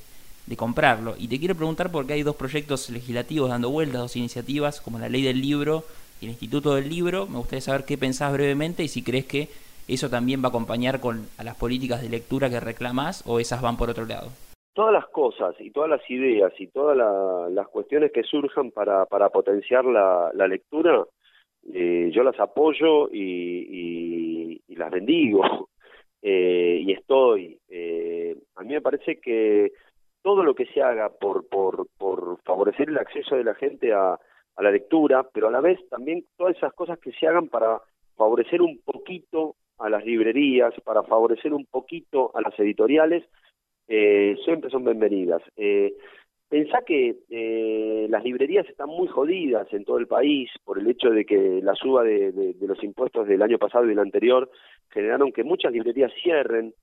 [0.56, 1.16] comprarlo.
[1.18, 5.10] Y te quiero preguntar porque hay dos proyectos legislativos dando vueltas, dos iniciativas, como la
[5.10, 5.84] ley del libro
[6.22, 7.26] y el Instituto del Libro.
[7.26, 9.50] Me gustaría saber qué pensás brevemente y si crees que
[9.88, 13.62] eso también va a acompañar con a las políticas de lectura que reclamás o esas
[13.62, 14.32] van por otro lado
[14.76, 16.98] todas las cosas y todas las ideas y todas
[17.50, 21.06] las cuestiones que surjan para, potenciar la, lectura,
[21.74, 25.70] eh, yo las apoyo y, las bendigo
[26.22, 27.58] eh, y estoy.
[27.70, 29.72] Eh, a mí me parece que
[30.22, 31.88] todo lo que se haga por, por,
[32.44, 34.20] favorecer el acceso de la gente a
[34.58, 37.82] la lectura, pero a la vez también todas esas cosas que se hagan para
[38.18, 43.24] favorecer un poquito a las librerías, para favorecer un poquito a las editoriales,
[43.88, 45.42] eh, siempre son bienvenidas.
[45.56, 45.94] Eh,
[46.50, 51.10] pensá que eh, las librerías están muy jodidas en todo el país por el hecho
[51.10, 54.50] de que la suba de, los impuestos del año pasado y del anterior
[54.90, 56.74] generaron que muchas librerías cierren.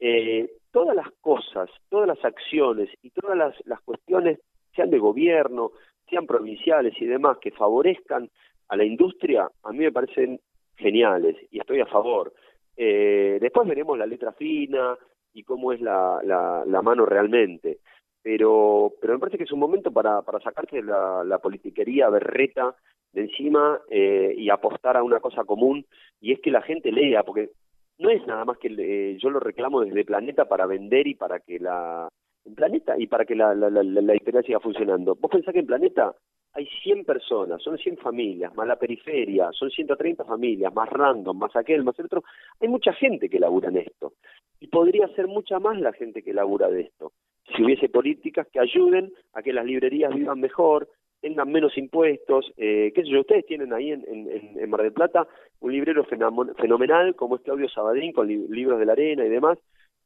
[0.00, 4.40] Eh, todas las cosas, todas las acciones y todas las, las cuestiones,
[4.74, 5.70] sean de gobierno,
[6.08, 8.28] sean provinciales y demás, que favorezcan
[8.68, 10.40] a la industria, a mí me parecen
[10.76, 12.32] geniales y estoy a favor.
[12.76, 14.96] Eh, después veremos la letra fina,
[15.32, 17.78] y cómo es la, la, mano realmente.
[18.22, 22.76] Pero, pero me parece que es un momento para, para sacarte la, la politiquería berreta
[23.12, 25.84] de encima eh, y apostar a una cosa común,
[26.20, 27.50] y es que la gente lea, porque
[27.98, 31.40] no es nada más que eh, yo lo reclamo desde Planeta para vender y para
[31.40, 32.08] que la
[32.44, 35.14] en Planeta y para que la, la, la, la siga funcionando.
[35.14, 36.14] Vos pensás que en Planeta
[36.54, 41.54] hay 100 personas, son 100 familias, más la periferia, son 130 familias, más random, más
[41.56, 42.24] aquel, más el otro.
[42.60, 44.12] Hay mucha gente que labura en esto.
[44.60, 47.12] Y podría ser mucha más la gente que labura de esto.
[47.56, 50.88] Si hubiese políticas que ayuden a que las librerías vivan mejor,
[51.20, 55.26] tengan menos impuestos, eh, qué sé yo, ustedes tienen ahí en, Mar del Plata
[55.60, 59.58] un librero fenomenal como es Claudio Sabadín con libros de la arena y demás,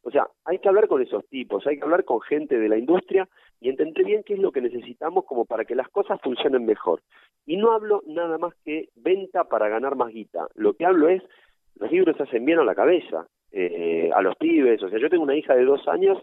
[0.03, 2.79] o sea, hay que hablar con esos tipos, hay que hablar con gente de la
[2.79, 3.29] industria
[3.61, 7.03] y entender bien qué es lo que necesitamos como para que las cosas funcionen mejor.
[7.47, 10.49] Y no hablo nada más que venta para ganar más guita.
[10.55, 11.23] Lo que hablo es,
[11.77, 14.83] los libros hacen bien a la cabeza, eh, a los pibes.
[14.83, 16.19] O sea, yo tengo una hija de dos años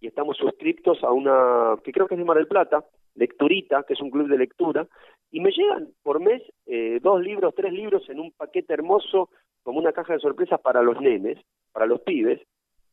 [0.00, 3.94] y estamos suscriptos a una, que creo que es de Mar del Plata, Lecturita, que
[3.94, 4.86] es un club de lectura,
[5.30, 9.30] y me llegan por mes eh, dos libros, tres libros en un paquete hermoso,
[9.62, 11.38] como una caja de sorpresas para los nenes,
[11.72, 12.40] para los pibes,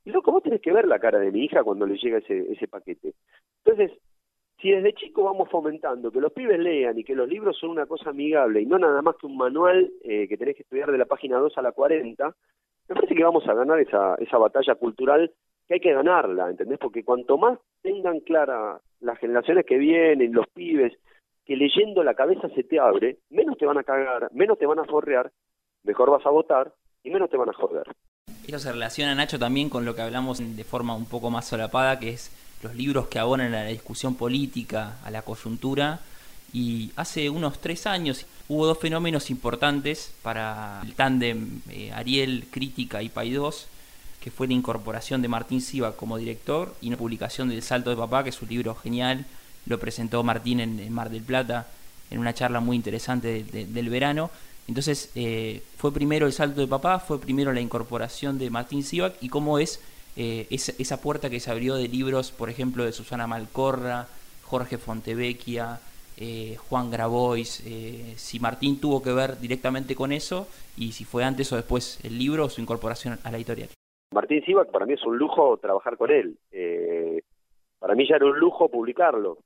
[0.05, 2.51] y luego, ¿cómo tenés que ver la cara de mi hija cuando le llega ese,
[2.51, 3.13] ese paquete?
[3.63, 3.97] Entonces,
[4.61, 7.85] si desde chico vamos fomentando que los pibes lean y que los libros son una
[7.85, 10.97] cosa amigable y no nada más que un manual eh, que tenés que estudiar de
[10.97, 12.35] la página 2 a la 40,
[12.87, 15.31] me parece que vamos a ganar esa, esa batalla cultural
[15.67, 16.79] que hay que ganarla, ¿entendés?
[16.79, 20.93] Porque cuanto más tengan clara las generaciones que vienen, los pibes,
[21.45, 24.79] que leyendo la cabeza se te abre, menos te van a cagar, menos te van
[24.79, 25.31] a forrear,
[25.83, 27.87] mejor vas a votar y menos te van a joder.
[28.47, 31.97] Eso se relaciona, Nacho, también con lo que hablamos de forma un poco más solapada,
[31.97, 32.29] que es
[32.61, 36.01] los libros que abonan a la discusión política, a la coyuntura.
[36.51, 43.01] Y hace unos tres años hubo dos fenómenos importantes para el tándem eh, Ariel, Crítica
[43.01, 43.67] y Paidós,
[44.21, 47.95] que fue la incorporación de Martín Siva como director y una publicación del Salto de
[47.95, 49.25] Papá, que es un libro genial.
[49.65, 51.67] Lo presentó Martín en, Mar del Plata
[52.11, 54.29] en una charla muy interesante del verano.
[54.67, 59.15] Entonces, eh, fue primero el salto de papá, fue primero la incorporación de Martín Sivak
[59.21, 59.83] y cómo es
[60.15, 64.07] eh, esa, puerta que se abrió de libros, por ejemplo, de Susana Malcorra,
[64.43, 65.79] Jorge Fontevecchia,
[66.17, 67.63] eh, Juan Grabois,
[68.15, 70.47] si Martín tuvo que ver directamente con eso
[70.77, 73.69] y si fue antes o después el libro o su incorporación a la editorial.
[74.13, 76.37] Martín Sivak, para mí es un lujo trabajar con él.
[77.79, 79.39] para mí ya era un lujo publicarlo,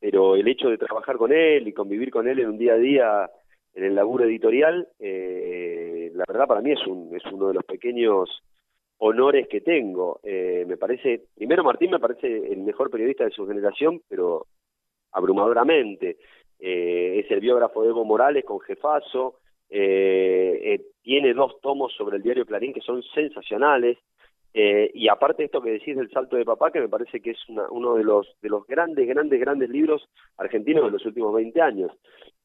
[0.00, 2.78] pero el hecho de trabajar con él y convivir con él en un día a
[2.78, 3.30] día
[3.76, 7.64] en el laburo editorial, eh, la verdad para mí es, un, es uno de los
[7.64, 8.42] pequeños
[8.96, 10.18] honores que tengo.
[10.22, 14.46] Eh, me parece, primero Martín me parece el mejor periodista de su generación, pero
[15.12, 16.16] abrumadoramente.
[16.58, 22.46] Eh, es el biógrafo de Evo Morales con jefazo, tiene dos tomos sobre el diario
[22.46, 23.98] Clarín que son sensacionales.
[24.54, 27.38] y aparte esto que decís del salto de papá, que me parece que es
[27.70, 30.08] uno de los, de los grandes, grandes, grandes libros
[30.38, 31.92] argentinos de los últimos 20 años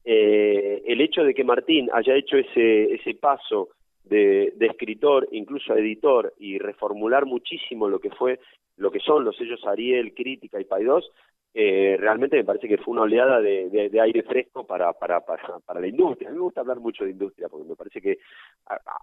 [0.04, 3.70] eh, el hecho de que Martín haya hecho ese, ese paso
[4.04, 8.40] de, escritor, incluso editor, y reformular muchísimo lo que fue,
[8.76, 11.10] lo que son los sellos Ariel, Crítica y Paidós,
[11.54, 15.80] eh, realmente me parece que fue una oleada de, aire fresco para, para, para, para,
[15.80, 16.28] la industria.
[16.28, 18.18] A mí me gusta hablar mucho de industria, porque me parece que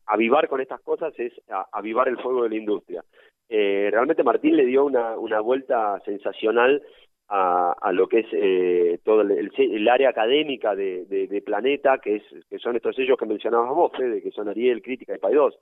[0.08, 1.32] avivar con estas cosas es
[1.72, 3.04] avivar el fuego de la industria.
[3.48, 6.82] Eh, realmente Martín le dio una, una vuelta sensacional
[7.30, 12.76] a, lo que es eh, todo el, área académica de, Planeta, que es que son
[12.76, 15.56] estos sellos que mencionabas vos, Fede, que son Ariel, Crítica y Paidós.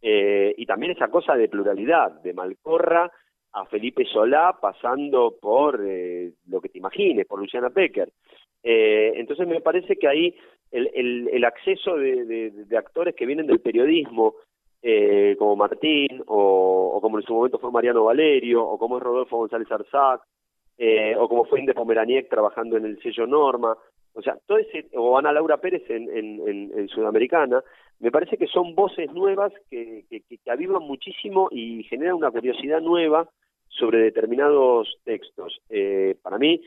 [0.00, 3.10] Eh, y también esa cosa de pluralidad, de Malcorra
[3.52, 8.10] a Felipe Solá, pasando por eh, lo que te imagines, por Luciana Pecker.
[8.62, 10.34] Eh, entonces me parece que ahí
[10.70, 14.34] el, el, acceso de, actores que vienen del periodismo,
[14.82, 19.02] eh, como Martín, o, o, como en su momento fue Mariano Valerio, o como es
[19.02, 20.20] Rodolfo González Arzac,
[20.78, 23.76] eh, o como fue Inde Pomeraniec trabajando en el sello Norma,
[24.14, 27.62] o sea, todo ese, o Ana Laura Pérez en, en, en, Sudamericana,
[28.00, 32.80] me parece que son voces nuevas que, que, que, avivan muchísimo y generan una curiosidad
[32.80, 33.28] nueva
[33.68, 35.60] sobre determinados textos.
[35.68, 36.62] Eh, para mí,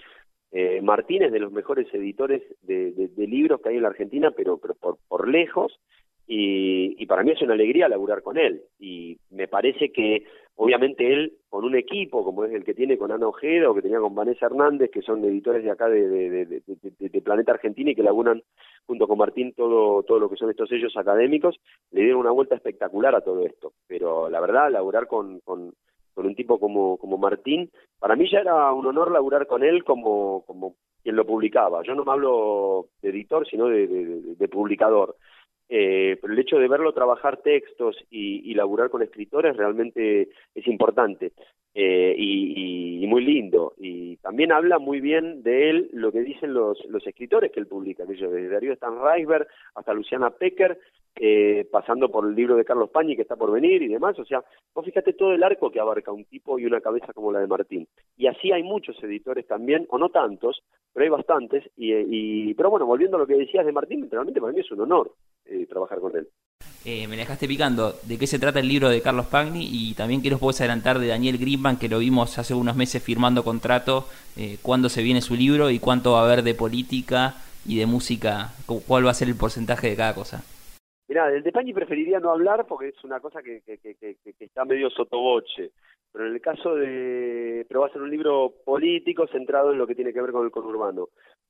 [0.52, 4.32] eh, Martín es de los mejores editores de, de, libros que hay en la Argentina,
[4.32, 5.80] pero, pero por, por lejos,
[6.28, 8.62] y, y, para mí es una alegría laburar con él.
[8.80, 10.24] Y me parece que
[10.64, 13.82] Obviamente él, con un equipo como es el que tiene con Ana Ojeda o que
[13.82, 16.08] tenía con Vanessa Hernández, que son editores de acá de,
[16.46, 18.44] de, Planeta Argentina y que laburan
[18.86, 22.54] junto con Martín todo, todo lo que son estos sellos académicos, le dieron una vuelta
[22.54, 23.74] espectacular a todo esto.
[23.88, 25.74] Pero la verdad, laburar con, con,
[26.14, 29.84] con un tipo como, como Martín, para mí ya era un honor laburar con él
[29.84, 31.82] como, como quien lo publicaba.
[31.82, 35.16] Yo no me hablo de editor, sino de, de publicador.
[35.74, 40.68] Eh, pero el hecho de verlo trabajar textos y, y laburar con escritores realmente es
[40.68, 41.32] importante
[41.74, 43.74] eh, y, muy lindo.
[43.78, 47.68] Y también habla muy bien de él lo que dicen los, los escritores que él
[47.68, 50.80] publica, que desde Darío Stanreisberg hasta Luciana Pecker,
[51.16, 54.18] eh, pasando por el libro de Carlos Pañi que está por venir y demás.
[54.20, 57.34] O sea, vos fíjate todo el arco que abarca un tipo y una cabeza como
[57.34, 57.88] la de Martín.
[58.18, 61.70] Y así hay muchos editores también, o no tantos, pero hay bastantes.
[61.76, 64.72] Y, y pero bueno, volviendo a lo que decías de Martín, realmente para mí es
[64.72, 65.12] un honor
[65.46, 66.28] eh, trabajar con él.
[66.84, 67.94] Eh, me dejaste picando.
[68.04, 69.68] ¿De qué se trata el libro de Carlos Pagni?
[69.72, 73.04] Y también, ¿qué nos puedes adelantar de Daniel Greenbank, que lo vimos hace unos meses
[73.04, 74.06] firmando contrato?
[74.36, 77.36] Eh, ¿Cuándo se viene su libro y cuánto va a haber de política
[77.68, 78.50] y de música?
[78.88, 80.44] ¿Cuál va a ser el porcentaje de cada cosa?
[81.08, 84.46] Mirá, del de Pagni preferiría no hablar porque es una cosa que, que, que, que,
[84.46, 85.72] está medio sotoboche.
[86.12, 87.66] Pero en el caso de.
[87.68, 90.46] Pero va a ser un libro político centrado en lo que tiene que ver con
[90.46, 91.10] el conurbano.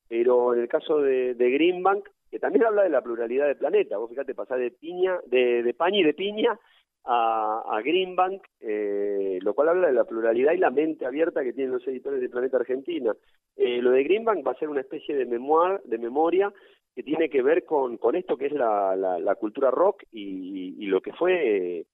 [0.10, 3.98] Pero en el caso de, de Greenbank, que también habla de la pluralidad del planeta.
[3.98, 6.58] Vos fíjate, pasar de piña, de, de paña y de piña
[7.04, 11.52] a, a Greenbank, eh, lo cual habla de la pluralidad y la mente abierta que
[11.52, 13.14] tienen los editores de Planeta Argentina.
[13.58, 16.54] Eh, lo de Greenbank va a ser una especie de memoir, de memoria
[16.96, 20.86] que tiene que ver con, con esto que es la, la, cultura rock y, y,
[20.88, 21.86] lo que fue eh,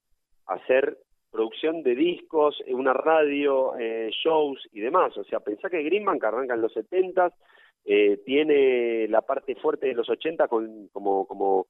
[0.47, 0.97] hacer
[1.32, 5.15] producción de discos, una radio, eh, shows y demás.
[5.17, 7.32] O sea, pensá que Greenbank arranca en los 70
[7.88, 11.65] eh, tiene la parte fuerte de los 80 con, como, como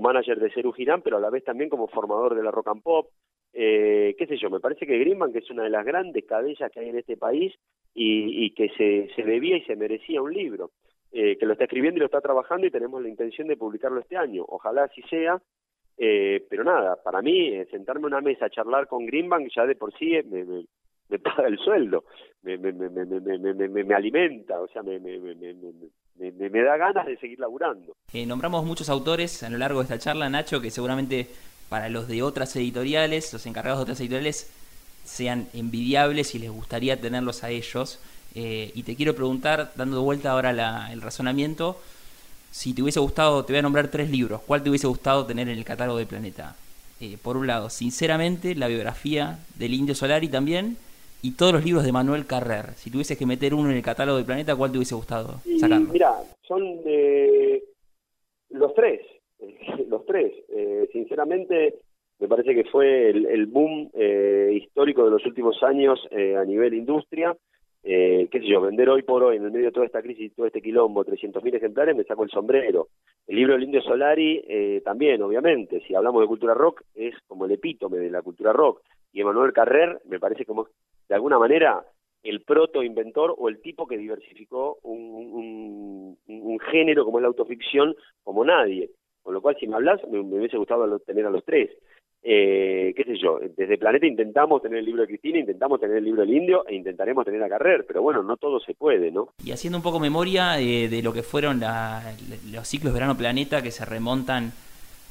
[0.00, 2.82] manager de Ceru Girán, pero a la vez también como formador de la rock and
[2.82, 3.10] pop.
[3.52, 6.80] Eh, qué sé yo, me parece que Greenbank es una de las grandes cabezas que
[6.80, 7.54] hay en este país
[7.92, 10.70] y, que se, se debía y se merecía un libro.
[11.12, 14.00] Eh, que lo está escribiendo y lo está trabajando y tenemos la intención de publicarlo
[14.00, 14.44] este año.
[14.46, 15.42] Ojalá así sea,
[15.98, 19.66] eh, pero nada, para mí eh, sentarme a una mesa a charlar con Greenbank ya
[19.66, 20.64] de por sí me, me,
[21.10, 22.04] me paga el sueldo,
[22.42, 27.16] me, me, me, me, me alimenta, o sea, me, me, me, me, da ganas de
[27.18, 27.94] seguir laburando.
[28.26, 31.28] nombramos muchos autores a lo largo de esta charla, Nacho, que seguramente
[31.68, 34.52] para los de otras editoriales, los encargados de otras editoriales,
[35.04, 38.00] sean envidiables y les gustaría tenerlos a ellos.
[38.34, 41.80] Eh, y te quiero preguntar, dando vuelta ahora el razonamiento,
[42.50, 45.48] si te hubiese gustado, te voy a nombrar tres libros, ¿cuál te hubiese gustado tener
[45.48, 46.56] en el catálogo de Planeta?
[47.00, 50.76] Eh, por un lado, sinceramente, la biografía del Indio Solari también,
[51.22, 52.74] y todos los libros de Manuel Carrer.
[52.74, 55.80] Si tuvieses que meter uno en el catálogo de Planeta, ¿cuál te hubiese gustado sacar?
[55.80, 57.64] Mira, son de
[58.50, 59.00] los tres,
[59.88, 60.32] los tres.
[60.48, 61.76] Eh, sinceramente,
[62.18, 63.90] me parece que fue el, boom
[64.52, 67.36] histórico de los últimos años a nivel industria
[67.82, 70.34] eh, qué sé yo, vender hoy por hoy, en el medio de toda esta crisis,
[70.34, 72.88] todo este quilombo, 300.000 ejemplares, me saco el sombrero.
[73.26, 77.46] El libro del Indio Solari eh, también, obviamente, si hablamos de cultura rock, es como
[77.46, 78.82] el epítome de la cultura rock.
[79.12, 80.68] Y Emanuel Carrer me parece como,
[81.10, 81.84] de alguna manera,
[82.22, 86.16] el proto-inventor o el tipo que diversificó un,
[86.70, 88.90] género como es la autoficción como nadie.
[89.22, 91.70] Con lo cual, si me hablas, me hubiese gustado tener a los tres
[92.22, 96.04] eh, qué sé yo, desde Planeta intentamos tener el libro de Cristina, intentamos tener el
[96.04, 99.30] libro del Indio e intentaremos tener a Carrer, pero bueno, no todo se puede, ¿no?
[99.42, 101.60] Y haciendo un poco memoria eh, de lo que fueron
[102.52, 104.52] los ciclos Verano Planeta que se remontan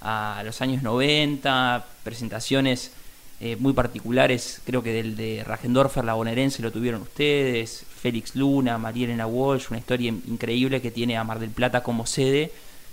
[0.01, 2.95] a los años 90, presentaciones
[3.41, 8.77] eh, muy particulares, creo que del de Rajendorfer, la bonaerense, lo tuvieron ustedes, Félix Luna,
[8.77, 12.51] María Elena Walsh, una historia increíble que tiene a Mar del Plata como sede,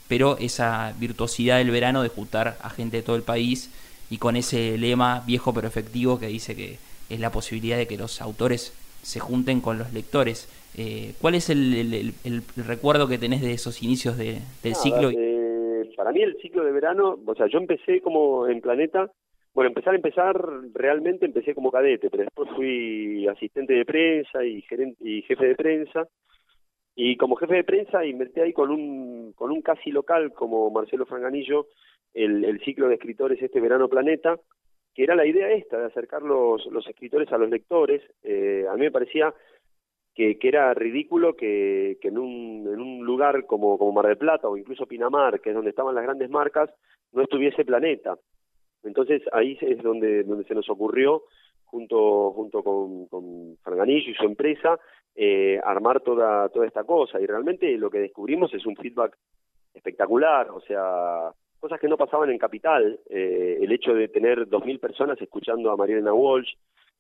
[0.09, 3.71] pero esa virtuosidad del verano de juntar a gente de todo el país
[4.09, 6.79] y con ese lema viejo pero efectivo que dice que
[7.11, 10.49] es la posibilidad de que los autores se junten con los lectores.
[10.77, 12.13] Eh, ¿Cuál es el,
[12.57, 15.11] recuerdo que tenés de esos inicios de, del ciclo?
[15.11, 19.11] Eh, para mí el ciclo de verano, o sea, yo empecé como en Planeta,
[19.57, 20.37] bueno, empezar a empezar,
[20.75, 26.07] realmente empecé como cadete, pero después fui asistente de prensa y, jefe de prensa,
[26.95, 31.07] y como jefe de prensa inventé ahí con un, con un casi local como Marcelo
[31.07, 31.69] Franganillo,
[32.12, 34.38] el, ciclo de escritores este verano Planeta,
[34.95, 38.03] que era la idea esta, de acercar los, los escritores a los lectores.
[38.25, 39.33] Eh, a mí me parecía
[40.14, 44.19] que, que era ridículo que, que en, un, en un lugar como, como Mar del
[44.19, 46.69] Plata o incluso Pinamar, que es donde estaban las grandes marcas,
[47.12, 48.19] no estuviese Planeta.
[48.85, 51.25] Entonces ahí es donde, donde se nos ocurrió,
[51.65, 54.79] junto, junto con, con Franganillo y su empresa,
[55.15, 57.21] eh, armar toda, toda esta cosa.
[57.21, 59.17] Y realmente lo que descubrimos es un feedback
[59.75, 64.81] espectacular, o sea, cosas que no pasaban en Capital, eh, el hecho de tener 2.000
[64.81, 66.55] personas escuchando a Mariana Walsh,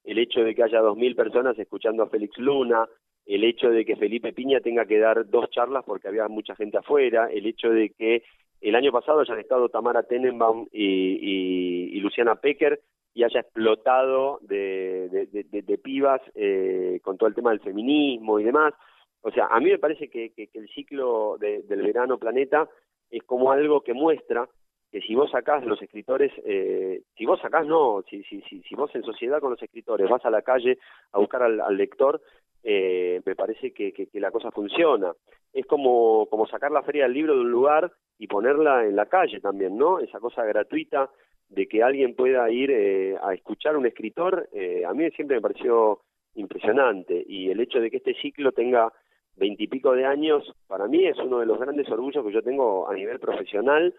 [0.04, 2.86] el hecho de que haya 2.000 personas escuchando a Félix Luna,
[3.26, 6.78] el hecho de que Felipe Piña tenga que dar dos charlas porque había mucha gente
[6.78, 8.22] afuera, el hecho de que
[8.60, 12.80] el año pasado hayan estado Tamara Tenenbaum y, Luciana Pecker
[13.14, 18.74] y haya explotado de, pibas eh, con todo el tema del feminismo y demás.
[19.22, 22.68] O sea, a mí me parece que, que el ciclo del verano planeta
[23.10, 24.48] es como algo que muestra
[24.90, 28.74] que si vos sacás los escritores, eh, si vos sacás no, si, si, si, si,
[28.74, 30.78] vos en sociedad con los escritores vas a la calle
[31.12, 32.20] a buscar al, lector,
[32.68, 35.12] eh, me parece que, que, la cosa funciona.
[35.52, 39.06] Es como, como sacar la feria del libro de un lugar y ponerla en la
[39.06, 40.00] calle también, ¿no?
[40.00, 41.08] Esa cosa gratuita
[41.48, 45.36] de que alguien pueda ir eh, a escuchar a un escritor, eh, a mí siempre
[45.36, 46.00] me pareció
[46.34, 48.92] impresionante y el hecho de que este ciclo tenga
[49.36, 52.94] veintipico de años, para mí es uno de los grandes orgullos que yo tengo a
[52.94, 53.94] nivel profesional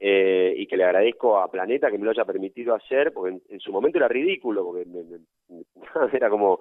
[0.00, 3.60] eh, y que le agradezco a Planeta que me lo haya permitido hacer, porque en,
[3.60, 4.86] su momento era ridículo, porque
[6.16, 6.58] era como...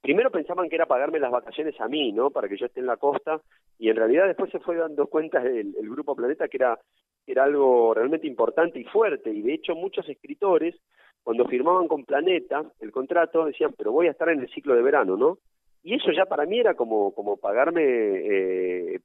[0.00, 2.30] Primero pensaban que era pagarme las vacaciones a mí, ¿no?
[2.30, 3.40] Para que yo esté en la costa,
[3.78, 6.78] y en realidad después se fue dando cuenta el, Grupo Planeta que era,
[7.26, 10.74] era algo realmente importante y fuerte, y de hecho muchos escritores,
[11.22, 14.82] cuando firmaban con Planeta el contrato, decían, pero voy a estar en el ciclo de
[14.82, 15.38] verano, ¿no?
[15.82, 19.00] y eso ya para mí era como, como pagarme eh,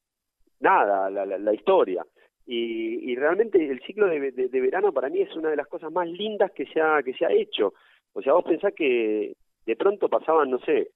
[0.59, 2.05] nada, la, la, historia.
[2.45, 5.91] Y, y, realmente el ciclo de, de, verano para mí es una de las cosas
[5.91, 7.73] más lindas que se ha, que se ha hecho.
[8.11, 9.33] O sea, vos pensás que
[9.65, 10.91] de pronto pasaban, no sé,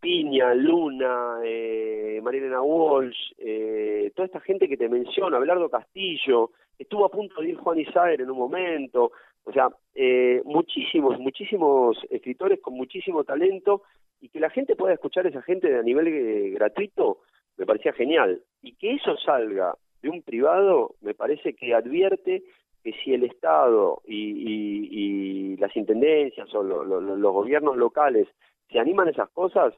[0.00, 7.04] Piña, Luna, eh, Marilena Walsh, eh, toda esta gente que te menciono, Abelardo Castillo, estuvo
[7.04, 9.12] a punto de ir Juan Isaer en un momento,
[9.46, 13.82] o sea, eh, muchísimos, muchísimos escritores con muchísimo talento
[14.20, 17.18] y que la gente pueda escuchar a esa gente a nivel eh, gratuito,
[17.56, 18.42] me parecía genial.
[18.60, 22.42] Y que eso salga de un privado, me parece que advierte
[22.86, 28.28] que si el Estado y, las intendencias o los gobiernos locales
[28.70, 29.74] se animan a esas cosas,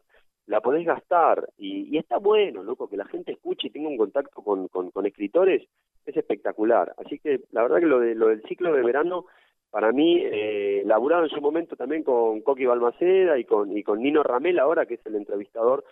[0.46, 1.48] la podés gastar.
[1.56, 5.66] Y, está bueno, loco, que la gente escuche y tenga un contacto con, con, escritores,
[6.04, 6.92] es espectacular.
[6.98, 9.24] Así que la verdad que lo, de, lo del ciclo de verano,
[9.70, 14.02] para mí, eh, laburado en su momento también con Coqui Balmaceda y con, y con
[14.02, 15.82] Nino Ramel ahora, que es el entrevistador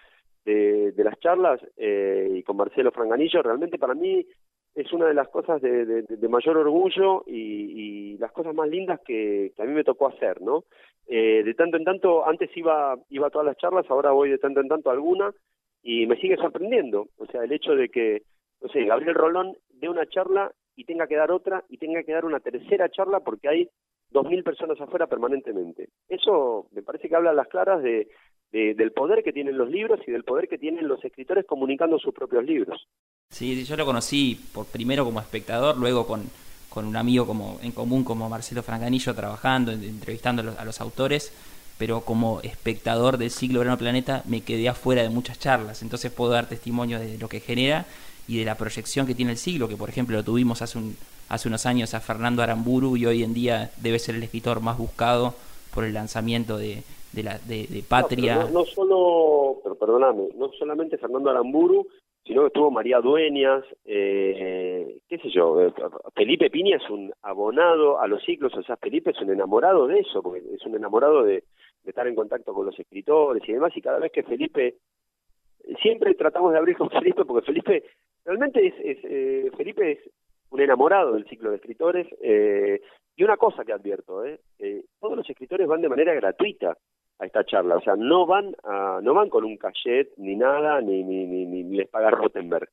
[0.44, 4.26] de, de las charlas, eh, y con Marcelo Franganillo, realmente para mí
[4.76, 9.64] es una de las cosas de, mayor orgullo y, las cosas más lindas que, a
[9.64, 10.64] mí me tocó hacer, ¿no?
[11.06, 14.38] Eh, de tanto en tanto, antes iba, iba a todas las charlas, ahora voy de
[14.38, 15.32] tanto en tanto a alguna
[15.82, 17.08] y me sigue sorprendiendo.
[17.16, 18.22] O sea, el hecho de que,
[18.60, 22.12] no sé, Gabriel Rolón dé una charla y tenga que dar otra y tenga que
[22.12, 23.68] dar una tercera charla porque hay
[24.10, 25.88] dos mil personas afuera permanentemente.
[26.08, 28.08] Eso me parece que habla a las claras de,
[28.52, 32.14] del poder que tienen los libros y del poder que tienen los escritores comunicando sus
[32.14, 32.86] propios libros.
[33.30, 36.22] Sí, yo lo conocí por primero como espectador, luego con,
[36.76, 41.32] un amigo como en común como Marcelo Francanillo trabajando, entrevistando a los, autores,
[41.78, 46.32] pero como espectador del ciclo Verano Planeta me quedé afuera de muchas charlas, entonces puedo
[46.32, 47.86] dar testimonio de lo que genera
[48.28, 50.96] y de la proyección que tiene el siglo, que por ejemplo lo tuvimos hace, un,
[51.28, 54.78] hace unos años a Fernando Aramburu y hoy en día debe ser el escritor más
[54.78, 55.34] buscado
[55.74, 58.44] por el lanzamiento de, de, la, de, Patria.
[58.44, 61.86] No, no, solo, pero perdóname, no solamente Fernando Aramburu,
[62.24, 65.72] sino que estuvo María Dueñas, eh, qué sé yo, eh,
[66.14, 70.00] Felipe Piña es un abonado a los ciclos, o sea, Felipe es un enamorado de
[70.00, 71.44] eso, porque es un enamorado de,
[71.84, 74.74] estar en contacto con los escritores y demás, y cada vez que Felipe,
[75.80, 77.84] siempre tratamos de abrir con Felipe, porque Felipe,
[78.24, 79.98] realmente es, eh, Felipe es
[80.50, 82.06] un enamorado del ciclo de escritores,
[83.18, 84.22] y una cosa que advierto,
[85.00, 86.76] todos los escritores van de manera gratuita,
[87.18, 90.80] a esta charla, o sea, no van a, no van con un cachet ni nada,
[90.80, 92.68] ni, ni, ni, les paga Rottenberg.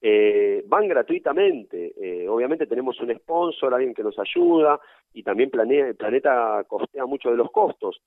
[0.00, 4.78] Eh, van gratuitamente, eh, obviamente tenemos un sponsor, alguien que nos ayuda,
[5.12, 8.00] y también planea, Planeta costea mucho de los costos,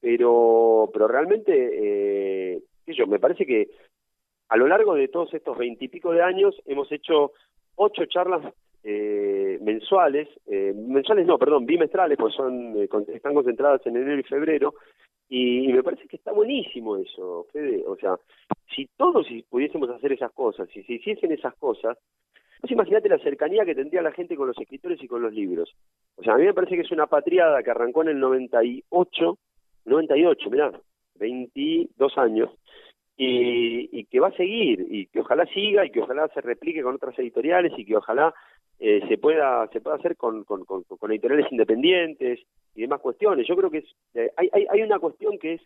[0.00, 3.68] pero, pero realmente, eh, yo, me parece que
[4.48, 7.32] a lo largo de todos estos veintipico de años hemos hecho
[7.76, 8.42] ocho charlas
[8.84, 12.76] eh, mensuales, eh, mensuales no, perdón, bimestrales, pues son,
[13.08, 14.74] están concentradas en enero y febrero,
[15.28, 17.82] y, me parece que está buenísimo eso, Fede.
[17.86, 18.16] O sea,
[18.74, 21.96] si todos pudiésemos hacer esas cosas, si se hiciesen esas cosas,
[22.60, 25.74] pues imagínate la cercanía que tendría la gente con los escritores y con los libros.
[26.16, 29.38] O sea, a mí me parece que es una patriada que arrancó en el 98,
[29.86, 30.72] 98, mirá,
[31.16, 32.50] 22 años,
[33.16, 36.82] y, y que va a seguir, y que ojalá siga, y que ojalá se replique
[36.82, 38.34] con otras editoriales, y que ojalá
[38.78, 40.64] eh, se pueda se pueda hacer con, con,
[41.10, 42.40] editoriales independientes
[42.74, 43.46] y demás cuestiones.
[43.46, 45.62] Yo creo que eh, hay, hay, una cuestión que es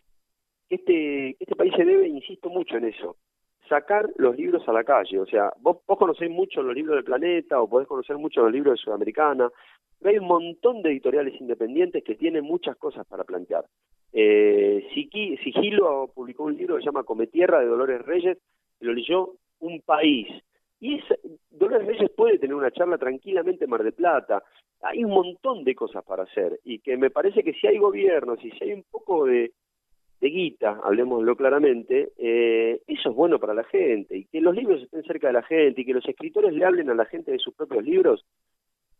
[0.69, 3.17] que este, este país se debe, insisto mucho en eso,
[3.67, 5.19] sacar los libros a la calle.
[5.19, 8.51] O sea, vos, vos conocés mucho los libros del planeta o podés conocer mucho los
[8.51, 9.49] libros de Sudamericana,
[9.99, 13.65] pero hay un montón de editoriales independientes que tienen muchas cosas para plantear.
[14.13, 18.37] Eh, Sigilo publicó un libro que se llama Cometierra de Dolores Reyes,
[18.79, 20.27] lo leyó un país.
[20.79, 21.03] Y es,
[21.49, 24.43] Dolores Reyes puede tener una charla tranquilamente en Mar de Plata.
[24.81, 28.43] Hay un montón de cosas para hacer y que me parece que si hay gobiernos
[28.43, 29.51] y si hay un poco de,
[30.21, 35.03] guita, hablemoslo claramente, eh, eso es bueno para la gente y que los libros estén
[35.03, 37.53] cerca de la gente y que los escritores le hablen a la gente de sus
[37.53, 38.25] propios libros.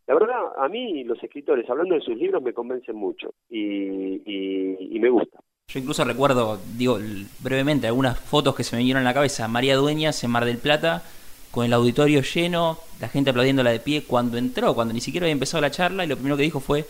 [0.06, 4.98] La verdad, a mí los escritores hablando de sus libros me convencen mucho y, y
[4.98, 5.38] me gusta.
[5.68, 6.98] Yo incluso recuerdo, digo
[7.44, 9.46] brevemente, algunas fotos que se me vinieron a la cabeza.
[9.46, 11.04] María Dueñas en Mar del Plata
[11.50, 15.32] con el auditorio lleno, la gente aplaudiéndola de pie cuando entró, cuando ni siquiera había
[15.32, 16.84] empezado la charla y lo primero que dijo fue,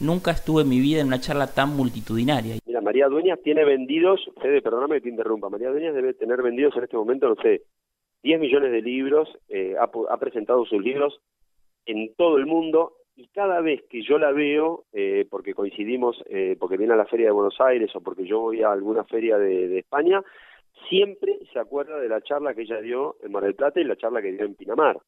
[0.00, 2.56] nunca estuve en mi vida en una charla tan multitudinaria.
[2.66, 6.76] Mira, María Dueñas tiene vendidos, Fede, perdóname que te interrumpa, María Dueñas debe tener vendidos
[6.76, 7.62] en este momento, no sé,
[8.22, 11.20] 10 millones de libros, eh, ha, presentado sus libros
[11.86, 16.56] en todo el mundo y cada vez que yo la veo, eh, porque coincidimos, eh,
[16.58, 19.38] porque viene a la Feria de Buenos Aires o porque yo voy a alguna feria
[19.38, 20.22] de España,
[20.88, 23.96] siempre se acuerda de la charla que ella dio en Mar del Plata y la
[23.96, 24.98] charla que dio en Pinamar,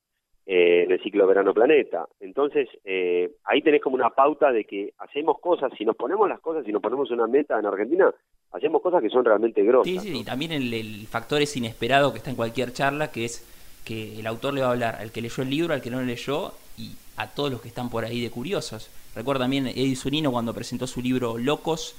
[0.46, 2.06] eh, en el ciclo Verano Planeta.
[2.20, 6.40] Entonces, eh, ahí tenés como una pauta de que hacemos cosas, si nos ponemos las
[6.40, 8.12] cosas, si nos ponemos una meta en Argentina,
[8.52, 9.86] hacemos cosas que son realmente grosas.
[9.86, 13.46] Sí, sí, y también el, factor es inesperado que está en cualquier charla, que es
[13.84, 16.00] que el autor le va a hablar al que leyó el libro, al que no
[16.00, 18.90] lo leyó y a todos los que están por ahí de curiosos.
[19.14, 21.96] Recuerdo también Eddie Zunino cuando presentó su libro Locos,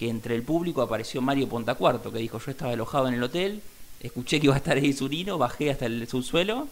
[0.00, 3.60] que entre el público apareció Mario Pontacuarto, que dijo, yo estaba alojado en el hotel,
[4.02, 6.68] escuché que iba a estar ahí Zurino, bajé hasta el subsuelo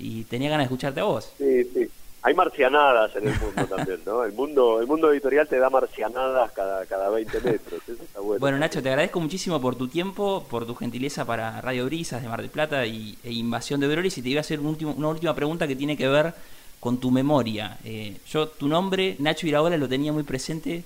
[0.00, 1.32] y tenía ganas de escucharte a vos.
[1.38, 1.88] Sí, sí.
[2.22, 4.24] hay marcianadas en el mundo también, ¿no?
[4.24, 7.80] El mundo, el mundo editorial te da marcianadas cada, cada 20 metros.
[7.88, 8.40] Eso está bueno.
[8.40, 12.28] bueno, Nacho, te agradezco muchísimo por tu tiempo, por tu gentileza para Radio Brisas de
[12.28, 14.18] Mar del Plata y, e Invasión de Brolis.
[14.18, 16.34] Y te iba a hacer un último, una última pregunta que tiene que ver
[16.80, 17.78] con tu memoria.
[17.84, 20.82] Eh, yo, tu nombre, Nacho Iraola, lo tenía muy presente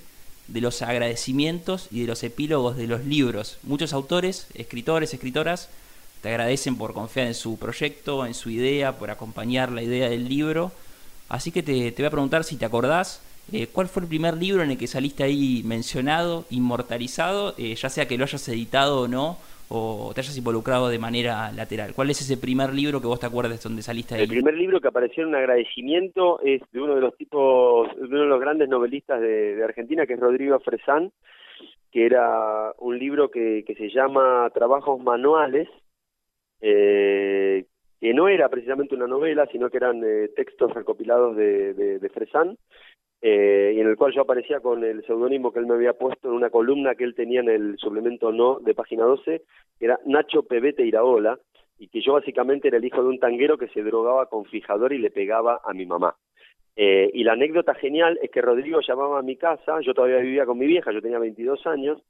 [0.51, 3.57] de los agradecimientos y de los epílogos de los libros.
[3.63, 5.69] Muchos autores, escritores, escritoras,
[6.21, 10.27] te agradecen por confiar en su proyecto, en su idea, por acompañar la idea del
[10.27, 10.71] libro
[11.29, 13.21] Así que te, voy a preguntar si te acordás,
[13.51, 17.89] eh, ¿cuál fue el primer libro en el que saliste ahí mencionado, inmortalizado, eh, ya
[17.89, 19.37] sea que lo hayas editado o no,
[19.69, 21.93] o te hayas involucrado de manera lateral?
[21.95, 24.21] ¿Cuál es ese primer libro que vos te acuerdas donde saliste ahí?
[24.23, 28.05] El primer libro que apareció en un agradecimiento es de uno de los tipos, de
[28.05, 31.11] uno de los grandes novelistas de, Argentina, que es Rodrigo Fresán,
[31.91, 35.67] que era un libro que, que se llama Trabajos Manuales,
[36.61, 37.65] eh,
[37.99, 42.57] que no era precisamente una novela, sino que eran eh, textos recopilados de, de, Fresán,
[43.21, 46.29] eh, y en el cual yo aparecía con el seudónimo que él me había puesto
[46.29, 49.43] en una columna que él tenía en el suplemento No de página 12,
[49.77, 51.37] que era Nacho Pebete Iraola,
[51.77, 54.93] y que yo básicamente era el hijo de un tanguero que se drogaba con fijador
[54.93, 56.15] y le pegaba a mi mamá.
[56.75, 60.45] Eh, y la anécdota genial es que Rodrigo llamaba a mi casa, yo todavía vivía
[60.45, 62.01] con mi vieja, yo tenía 22 años,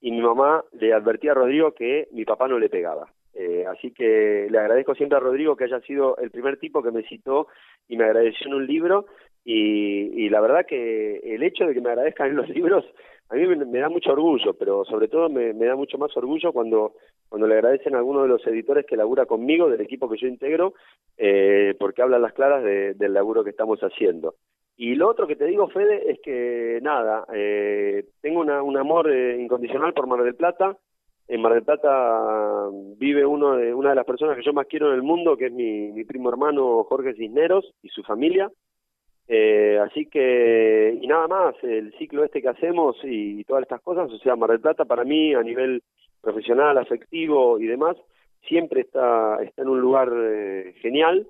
[0.00, 3.08] y mi mamá le advertía a Rodrigo que mi papá no le pegaba.
[3.34, 6.90] Eh, así que le agradezco siempre a Rodrigo que haya sido el primer tipo que
[6.90, 7.46] me citó
[7.86, 9.06] y me agradeció en un libro
[9.50, 12.84] y, la verdad que el hecho de que me agradezcan en los libros
[13.30, 16.94] a mí me, da mucho orgullo, pero sobre todo me, da mucho más orgullo cuando,
[17.28, 20.26] cuando le agradecen a alguno de los editores que labura conmigo, del equipo que yo
[20.26, 20.72] integro,
[21.18, 24.36] eh, porque hablan las claras del laburo que estamos haciendo.
[24.78, 29.92] Y lo otro que te digo, Fede, es que nada, eh, tengo un amor incondicional
[29.92, 30.78] por Mar del Plata,
[31.28, 34.88] en Mar del Plata vive uno de, una de las personas que yo más quiero
[34.88, 38.50] en el mundo, que es mi, primo hermano Jorge Cisneros y su familia.
[39.28, 44.10] Eh, así que, y nada más, el ciclo este que hacemos y, todas estas cosas,
[44.10, 45.82] o sea, Mar del Plata para mí a nivel
[46.20, 47.96] profesional, afectivo y demás,
[48.46, 51.26] siempre está, está en un lugar eh, genial.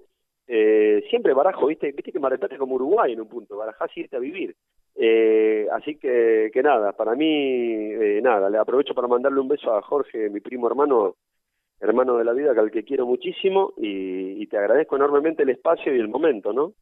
[0.47, 1.93] Eh, siempre barajo, ¿viste?
[1.93, 4.55] Viste que Mar del Plata es como Uruguay en un punto, barajás irte a vivir.
[5.01, 9.73] Eh, así que, que nada, para mí, eh, nada, le aprovecho para mandarle un beso
[9.73, 11.15] a Jorge, mi primo hermano,
[11.79, 16.01] hermano de la vida, al que quiero muchísimo, y, te agradezco enormemente el espacio y
[16.01, 16.73] el momento, ¿no?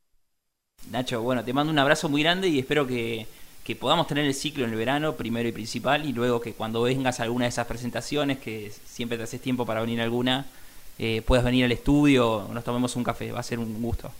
[0.91, 3.27] Nacho, bueno, te mando un abrazo muy grande y espero que,
[3.81, 7.18] podamos tener el ciclo en el verano, primero y principal, y luego que cuando vengas
[7.18, 10.47] a alguna de esas presentaciones, que siempre te haces tiempo para venir a alguna,
[10.99, 14.11] eh, puedas venir al estudio, nos tomemos un café, va a ser un gusto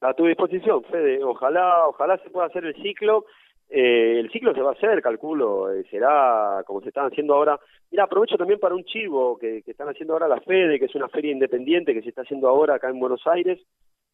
[0.00, 1.22] a tu disposición, Fede.
[1.22, 3.26] Ojalá, ojalá se pueda hacer el ciclo.
[3.68, 7.58] Eh, el ciclo se va a hacer, calculo, eh, será como se están haciendo ahora.
[7.90, 11.08] Mira, aprovecho también para un chivo que, están haciendo ahora la Fede, que es una
[11.08, 13.58] feria independiente que se está haciendo ahora acá en Buenos Aires,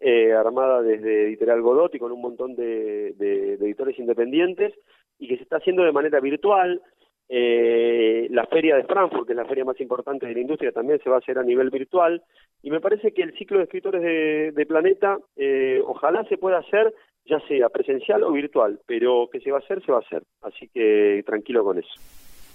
[0.03, 4.74] eh, armada desde Editorial Godotti con un montón de, de editores independientes
[5.18, 6.82] y que se está haciendo de manera virtual.
[7.28, 11.00] Eh, la feria de Frankfurt, que es la feria más importante de la industria, también
[11.03, 12.22] se va a hacer a nivel virtual.
[12.62, 16.92] Y me parece que el ciclo de escritores de, Planeta, eh, ojalá se pueda hacer,
[17.24, 20.24] ya sea presencial o virtual, pero que se va a hacer, se va a hacer.
[20.42, 21.94] Así que tranquilo con eso.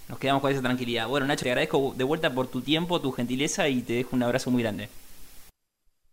[0.09, 1.07] Nos quedamos con esa tranquilidad.
[1.07, 4.23] Bueno, Nacho, te agradezco de vuelta por tu tiempo, tu gentileza y te dejo un
[4.23, 4.89] abrazo muy grande.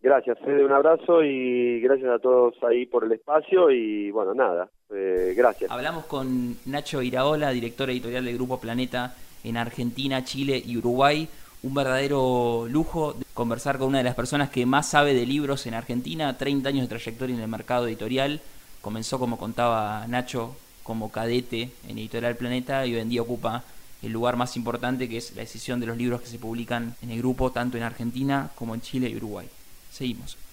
[0.05, 4.69] Gracias, Fede, un abrazo y gracias a todos ahí por el espacio y bueno, nada,
[4.95, 5.71] eh, gracias.
[5.71, 11.27] Hablamos con Nacho Iraola, director editorial del Grupo Planeta en Argentina, Chile y Uruguay.
[11.63, 15.73] Un verdadero lujo conversar con una de las personas que más sabe de libros en
[15.73, 18.43] Argentina, 30 años de trayectoria en el mercado editorial.
[18.83, 23.65] Comenzó, como contaba Nacho, como cadete en Editorial Planeta y hoy en día ocupa
[24.03, 27.11] el lugar más importante que es la decisión de los libros que se publican en
[27.11, 29.49] el grupo tanto en Argentina como en Chile y Uruguay.
[29.95, 30.44] Seguimos.